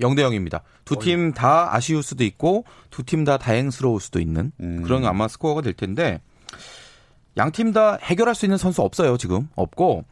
0대 0.00 0.20
0입니다. 0.20 0.60
두 0.84 0.96
팀 0.96 1.32
다 1.32 1.74
아쉬울 1.74 2.02
수도 2.02 2.24
있고 2.24 2.64
두 2.90 3.02
팀 3.04 3.24
다 3.24 3.36
다행스러울 3.38 4.00
수도 4.00 4.18
있는 4.20 4.52
음. 4.60 4.82
그런 4.82 5.04
아마 5.04 5.28
스코어가 5.28 5.60
될 5.62 5.72
텐데 5.74 6.20
양 7.36 7.52
팀 7.52 7.72
다 7.72 7.96
해결할 8.02 8.34
수 8.34 8.44
있는 8.46 8.58
선수 8.58 8.82
없어요 8.82 9.16
지금 9.16 9.48
없고 9.54 10.04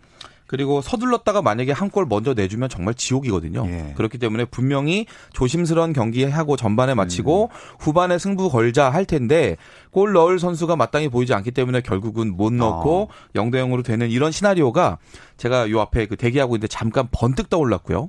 그리고 0.46 0.80
서둘렀다가 0.80 1.42
만약에 1.42 1.72
한 1.72 1.90
골 1.90 2.06
먼저 2.06 2.32
내주면 2.32 2.70
정말 2.70 2.94
지옥이거든요. 2.94 3.66
예. 3.68 3.92
그렇기 3.98 4.16
때문에 4.16 4.46
분명히 4.46 5.04
조심스러운 5.34 5.92
경기하고 5.92 6.56
전반에 6.56 6.94
마치고 6.94 7.50
음. 7.52 7.76
후반에 7.78 8.18
승부 8.18 8.48
걸자 8.50 8.88
할 8.88 9.04
텐데 9.04 9.56
골 9.90 10.14
넣을 10.14 10.38
선수가 10.38 10.74
마땅히 10.76 11.08
보이지 11.10 11.34
않기 11.34 11.50
때문에 11.50 11.82
결국은 11.82 12.34
못 12.34 12.50
넣고 12.54 13.10
아. 13.10 13.38
0대 13.38 13.56
0으로 13.56 13.84
되는 13.84 14.08
이런 14.08 14.32
시나리오가 14.32 14.96
제가 15.36 15.68
요 15.70 15.80
앞에 15.82 16.06
그 16.06 16.16
대기하고 16.16 16.56
있는데 16.56 16.68
잠깐 16.68 17.08
번뜩 17.10 17.50
떠올랐고요. 17.50 18.08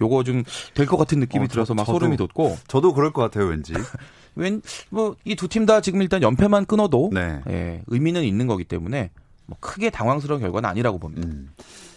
요거 0.00 0.24
좀 0.24 0.42
될 0.74 0.86
것 0.86 0.96
같은 0.96 1.20
느낌이 1.20 1.44
어, 1.44 1.46
저- 1.48 1.52
들어서 1.52 1.74
막 1.74 1.84
저도. 1.84 1.98
소름이 1.98 2.16
돋고 2.16 2.56
저도 2.68 2.92
그럴 2.94 3.12
것 3.12 3.22
같아요 3.22 3.46
왠지. 3.46 3.72
왠 4.36 4.60
뭐 4.90 5.14
이 5.24 5.36
두 5.36 5.46
팀 5.48 5.64
다 5.66 5.80
지금 5.80 6.02
일단 6.02 6.22
연패만 6.22 6.66
끊어도 6.66 7.10
네. 7.12 7.40
예, 7.48 7.82
의미는 7.86 8.24
있는 8.24 8.46
거기 8.46 8.64
때문에 8.64 9.10
뭐 9.46 9.56
크게 9.60 9.90
당황스러운 9.90 10.40
결과는 10.40 10.68
아니라고 10.68 10.98
봅니다. 10.98 11.28
음. 11.28 11.50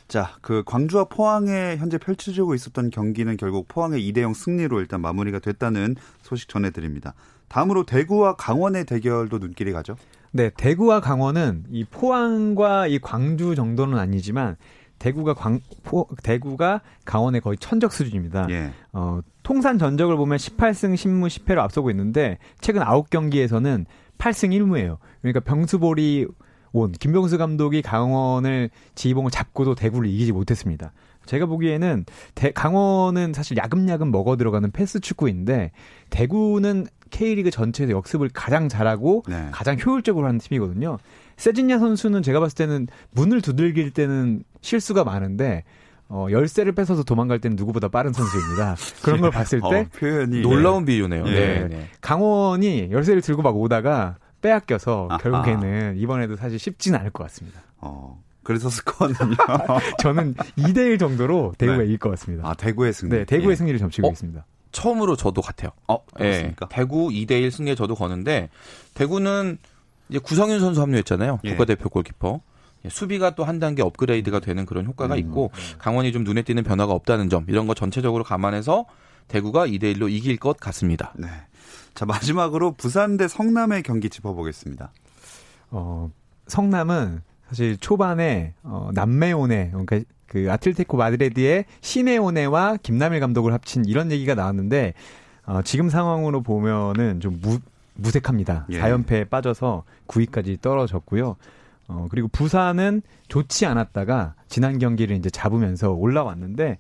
자, 0.07 0.35
그 0.41 0.63
광주와 0.65 1.05
포항에 1.05 1.75
현재 1.77 1.97
펼쳐지고 1.97 2.53
있었던 2.55 2.91
경기는 2.91 3.35
결국 3.37 3.67
포항의 3.67 4.01
2대 4.09 4.21
0 4.21 4.33
승리로 4.33 4.79
일단 4.79 5.01
마무리가 5.01 5.39
됐다는 5.39 5.95
소식 6.21 6.47
전해드립니다. 6.47 7.13
다음으로 7.49 7.85
대구와 7.85 8.35
강원의 8.35 8.85
대결도 8.85 9.39
눈길이 9.39 9.73
가죠. 9.73 9.97
네, 10.31 10.49
대구와 10.55 11.01
강원은 11.01 11.65
이 11.71 11.83
포항과 11.85 12.87
이 12.87 12.99
광주 12.99 13.55
정도는 13.55 13.97
아니지만 13.97 14.55
대구가 14.99 15.33
광 15.33 15.59
포, 15.83 16.07
대구가 16.23 16.81
강원의 17.05 17.41
거의 17.41 17.57
천적 17.57 17.91
수준입니다. 17.91 18.47
예. 18.49 18.71
어, 18.93 19.19
통산 19.43 19.77
전적을 19.77 20.17
보면 20.17 20.37
18승 20.37 20.93
10무 20.95 21.27
10패로 21.27 21.59
앞서고 21.59 21.89
있는데 21.91 22.37
최근 22.61 22.81
9경기에서는 22.81 23.85
8승 24.17 24.49
1무예요. 24.51 24.97
그러니까 25.21 25.39
병수볼이 25.41 26.25
온 26.73 26.91
김병수 26.91 27.37
감독이 27.37 27.81
강원을 27.81 28.69
지휘봉을 28.95 29.31
잡고도 29.31 29.75
대구를 29.75 30.09
이기지 30.09 30.31
못했습니다. 30.33 30.91
제가 31.25 31.45
보기에는 31.45 32.05
대- 32.35 32.51
강원은 32.51 33.33
사실 33.33 33.57
야금야금 33.57 34.11
먹어 34.11 34.35
들어가는 34.37 34.71
패스 34.71 34.99
축구인데 34.99 35.71
대구는 36.09 36.87
K리그 37.09 37.51
전체에서 37.51 37.93
역습을 37.93 38.29
가장 38.33 38.69
잘하고 38.69 39.23
네. 39.27 39.47
가장 39.51 39.77
효율적으로 39.83 40.27
하는 40.27 40.39
팀이거든요. 40.39 40.97
세진야 41.37 41.79
선수는 41.79 42.23
제가 42.23 42.39
봤을 42.39 42.55
때는 42.55 42.87
문을 43.11 43.41
두들길 43.41 43.91
때는 43.91 44.43
실수가 44.61 45.03
많은데 45.03 45.63
어, 46.09 46.27
열쇠를 46.31 46.71
뺏어서 46.71 47.03
도망갈 47.03 47.39
때는 47.39 47.55
누구보다 47.57 47.89
빠른 47.89 48.13
선수입니다. 48.13 48.75
그런 49.03 49.21
걸 49.21 49.31
봤을 49.31 49.59
때 49.59 49.65
어, 49.65 49.85
표현이 49.93 50.41
놀라운 50.41 50.85
비유네요. 50.85 51.25
예. 51.27 51.31
네, 51.31 51.67
네. 51.67 51.87
강원이 52.01 52.89
열쇠를 52.91 53.21
들고 53.21 53.41
막 53.41 53.57
오다가 53.57 54.17
빼앗겨서 54.41 55.07
아하. 55.09 55.17
결국에는 55.17 55.95
이번에도 55.97 56.35
사실 56.35 56.59
쉽지는 56.59 56.99
않을 56.99 57.11
것 57.11 57.23
같습니다. 57.23 57.61
어, 57.79 58.21
그래서 58.43 58.69
스코어는요. 58.69 59.35
저는 59.99 60.35
2대1 60.57 60.99
정도로 60.99 61.53
대구가 61.57 61.79
네. 61.79 61.85
이길 61.85 61.97
것 61.97 62.09
같습니다. 62.11 62.47
아, 62.47 62.53
대구의 62.53 62.93
승리. 62.93 63.11
네, 63.11 63.25
대구의 63.25 63.51
예. 63.51 63.55
승리를 63.55 63.77
점치고 63.77 64.07
어? 64.07 64.11
있습니다. 64.11 64.45
처음으로 64.71 65.15
저도 65.15 65.41
같아요. 65.41 65.71
어, 65.87 65.99
예. 66.19 66.23
그렇습니까? 66.23 66.67
대구 66.69 67.09
2대1 67.09 67.51
승리에 67.51 67.75
저도 67.75 67.95
거는데 67.95 68.49
대구는 68.93 69.57
이제 70.09 70.19
구성윤 70.19 70.59
선수 70.59 70.81
합류했잖아요. 70.81 71.39
예. 71.43 71.49
국가대표 71.51 71.89
골키퍼. 71.89 72.41
예, 72.85 72.89
수비가 72.89 73.31
또 73.31 73.43
한 73.43 73.59
단계 73.59 73.81
업그레이드가 73.81 74.39
되는 74.39 74.65
그런 74.65 74.85
효과가 74.85 75.15
음. 75.15 75.19
있고 75.19 75.51
강원이 75.79 76.11
좀 76.11 76.23
눈에 76.23 76.41
띄는 76.43 76.63
변화가 76.63 76.93
없다는 76.93 77.29
점 77.29 77.45
이런 77.47 77.65
거 77.67 77.73
전체적으로 77.73 78.23
감안해서 78.23 78.85
대구가 79.27 79.67
2대 79.67 79.95
1로 79.95 80.11
이길 80.11 80.37
것 80.37 80.57
같습니다. 80.57 81.13
네. 81.17 81.27
자, 81.95 82.05
마지막으로 82.05 82.73
부산 82.73 83.17
대 83.17 83.27
성남의 83.27 83.83
경기 83.83 84.09
짚어보겠습니다. 84.09 84.91
어, 85.71 86.11
성남은 86.47 87.21
사실 87.49 87.77
초반에 87.77 88.53
어, 88.63 88.89
남매온에 88.93 89.71
그러니까 89.71 90.01
그 90.27 90.51
아틀테코 90.51 90.97
마드레드의 90.97 91.65
시메오네와 91.81 92.77
김남일 92.83 93.19
감독을 93.19 93.53
합친 93.53 93.85
이런 93.85 94.11
얘기가 94.11 94.35
나왔는데 94.35 94.93
어, 95.45 95.61
지금 95.63 95.89
상황으로 95.89 96.41
보면은 96.41 97.19
좀 97.19 97.39
무, 97.41 97.59
무색합니다. 97.95 98.67
예. 98.71 98.79
4연패에 98.79 99.29
빠져서 99.29 99.83
9위까지 100.07 100.61
떨어졌고요. 100.61 101.37
어, 101.87 102.07
그리고 102.09 102.27
부산은 102.27 103.01
좋지 103.29 103.65
않았다가 103.65 104.35
지난 104.47 104.77
경기를 104.77 105.15
이제 105.15 105.29
잡으면서 105.29 105.91
올라왔는데 105.91 106.77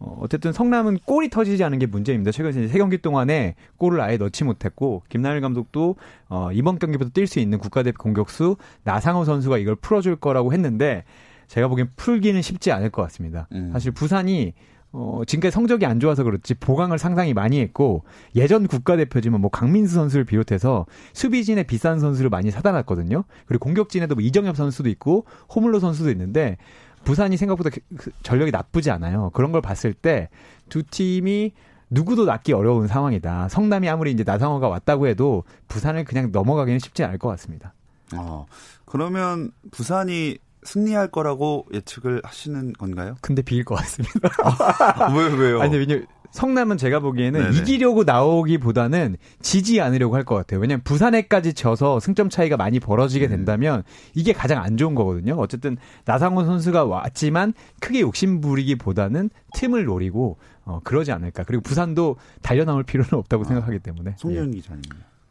어, 0.00 0.16
어쨌든 0.20 0.52
성남은 0.52 0.98
골이 1.04 1.28
터지지 1.28 1.62
않은 1.64 1.78
게 1.78 1.86
문제입니다. 1.86 2.30
최근 2.30 2.50
이제 2.50 2.68
세 2.68 2.78
경기 2.78 2.98
동안에 2.98 3.54
골을 3.78 4.00
아예 4.00 4.16
넣지 4.16 4.44
못했고 4.44 5.02
김남일 5.08 5.40
감독도 5.40 5.96
어, 6.28 6.50
이번 6.52 6.78
경기부터 6.78 7.10
뛸 7.10 7.26
수 7.26 7.38
있는 7.40 7.58
국가대표 7.58 8.02
공격수 8.02 8.56
나상호 8.84 9.24
선수가 9.24 9.58
이걸 9.58 9.76
풀어줄 9.76 10.16
거라고 10.16 10.52
했는데 10.52 11.04
제가 11.48 11.68
보기엔 11.68 11.90
풀기는 11.96 12.40
쉽지 12.42 12.70
않을 12.72 12.90
것 12.90 13.02
같습니다. 13.02 13.48
음. 13.52 13.70
사실 13.72 13.90
부산이 13.92 14.52
어, 14.90 15.20
지금까지 15.26 15.52
성적이 15.52 15.84
안 15.84 16.00
좋아서 16.00 16.22
그렇지 16.24 16.54
보강을 16.54 16.98
상당히 16.98 17.34
많이 17.34 17.60
했고 17.60 18.04
예전 18.34 18.66
국가대표지만 18.66 19.40
뭐 19.40 19.50
강민수 19.50 19.94
선수를 19.94 20.24
비롯해서 20.24 20.86
수비진에 21.12 21.64
비싼 21.64 22.00
선수를 22.00 22.30
많이 22.30 22.50
사다 22.50 22.72
놨거든요. 22.72 23.24
그리고 23.46 23.64
공격진에도 23.64 24.14
뭐 24.14 24.22
이정엽 24.24 24.56
선수도 24.56 24.88
있고 24.88 25.26
호물로 25.54 25.78
선수도 25.78 26.10
있는데 26.10 26.56
부산이 27.04 27.36
생각보다 27.36 27.68
그- 27.70 27.80
그 27.96 28.10
전력이 28.22 28.50
나쁘지 28.50 28.90
않아요. 28.90 29.30
그런 29.34 29.52
걸 29.52 29.60
봤을 29.60 29.92
때 29.92 30.28
두 30.70 30.82
팀이 30.82 31.52
누구도 31.90 32.24
낫기 32.26 32.52
어려운 32.52 32.86
상황이다. 32.86 33.48
성남이 33.48 33.88
아무리 33.88 34.10
이제 34.12 34.22
나상호가 34.24 34.68
왔다고 34.68 35.06
해도 35.06 35.44
부산을 35.68 36.04
그냥 36.04 36.30
넘어가기는 36.32 36.78
쉽지 36.78 37.04
않을 37.04 37.18
것 37.18 37.28
같습니다. 37.28 37.72
어, 38.14 38.46
그러면 38.84 39.50
부산이 39.70 40.36
승리할 40.68 41.08
거라고 41.10 41.66
예측을 41.72 42.20
하시는 42.24 42.72
건가요? 42.74 43.16
근데 43.22 43.42
비길 43.42 43.64
것 43.64 43.74
같습니다. 43.76 44.28
왜, 45.16 45.32
왜요? 45.34 45.60
아니, 45.62 45.76
왜냐 45.76 46.00
성남은 46.30 46.76
제가 46.76 47.00
보기에는 47.00 47.40
네네. 47.42 47.56
이기려고 47.56 48.04
나오기보다는 48.04 49.16
지지 49.40 49.80
않으려고 49.80 50.14
할 50.14 50.24
것 50.24 50.34
같아요. 50.34 50.60
왜냐면 50.60 50.82
부산에까지 50.84 51.54
져서 51.54 52.00
승점 52.00 52.28
차이가 52.28 52.58
많이 52.58 52.80
벌어지게 52.80 53.28
음. 53.28 53.30
된다면 53.30 53.82
이게 54.14 54.34
가장 54.34 54.62
안 54.62 54.76
좋은 54.76 54.94
거거든요. 54.94 55.36
어쨌든 55.38 55.78
나상호 56.04 56.44
선수가 56.44 56.84
왔지만 56.84 57.54
크게 57.80 58.00
욕심 58.00 58.42
부리기보다는 58.42 59.30
틈을 59.54 59.86
노리고 59.86 60.36
어, 60.66 60.80
그러지 60.84 61.12
않을까. 61.12 61.44
그리고 61.44 61.62
부산도 61.62 62.16
달려나올 62.42 62.82
필요는 62.82 63.08
없다고 63.14 63.44
생각하기 63.44 63.78
때문에. 63.78 64.16
송윤 64.18 64.50
기자님요. 64.50 64.82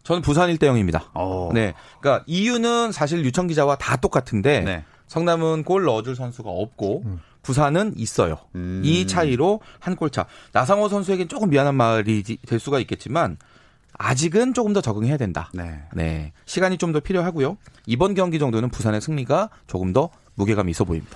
저는 0.02 0.24
부산 0.24 0.50
1대 0.50 0.62
0입니다. 0.64 1.10
어. 1.14 1.52
네. 1.54 1.76
그러니까 2.02 2.24
이유는 2.26 2.92
사실 2.92 3.24
유청 3.24 3.46
기자와 3.46 3.76
다 3.76 3.98
똑같은데 3.98 4.62
네. 4.62 4.84
성남은 5.08 5.64
골 5.64 5.84
넣어줄 5.86 6.16
선수가 6.16 6.50
없고 6.50 7.04
음. 7.06 7.20
부산은 7.44 7.94
있어요. 7.98 8.38
음. 8.56 8.82
이 8.84 9.08
차이로 9.08 9.62
한 9.80 9.96
골 9.96 10.10
차. 10.10 10.26
나상호 10.52 10.90
선수에겐 10.90 11.28
조금 11.30 11.50
미안한 11.50 11.76
말이 11.76 12.22
될 12.24 12.60
수가 12.60 12.80
있겠지만 12.80 13.38
아직은 14.00 14.54
조금 14.54 14.74
더 14.74 14.82
적응해야 14.82 15.18
된다. 15.18 15.50
네. 15.54 15.82
네. 15.94 16.34
시간이 16.46 16.78
좀 16.78 16.92
더 16.92 17.00
필요하고요. 17.00 17.58
이번 17.86 18.14
경기 18.16 18.38
정도는 18.38 18.70
부산의 18.70 19.02
승리가 19.02 19.50
조금 19.66 19.92
더 19.94 20.10
무게감이 20.36 20.70
있어 20.72 20.84
보입니다. 20.84 21.16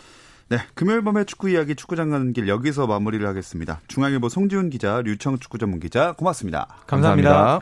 네, 0.50 0.58
금요일 0.74 1.02
밤의 1.04 1.26
축구 1.28 1.50
이야기 1.50 1.76
축구장 1.76 2.10
가는 2.10 2.34
길 2.34 2.48
여기서 2.50 2.86
마무리를 2.88 3.26
하겠습니다. 3.26 3.80
중앙일보 3.88 4.28
송지훈 4.30 4.70
기자, 4.70 5.02
류청 5.02 5.40
축구 5.40 5.58
전문 5.58 5.80
기자, 5.80 6.12
고맙습니다. 6.14 6.68
감사합니다. 6.88 7.62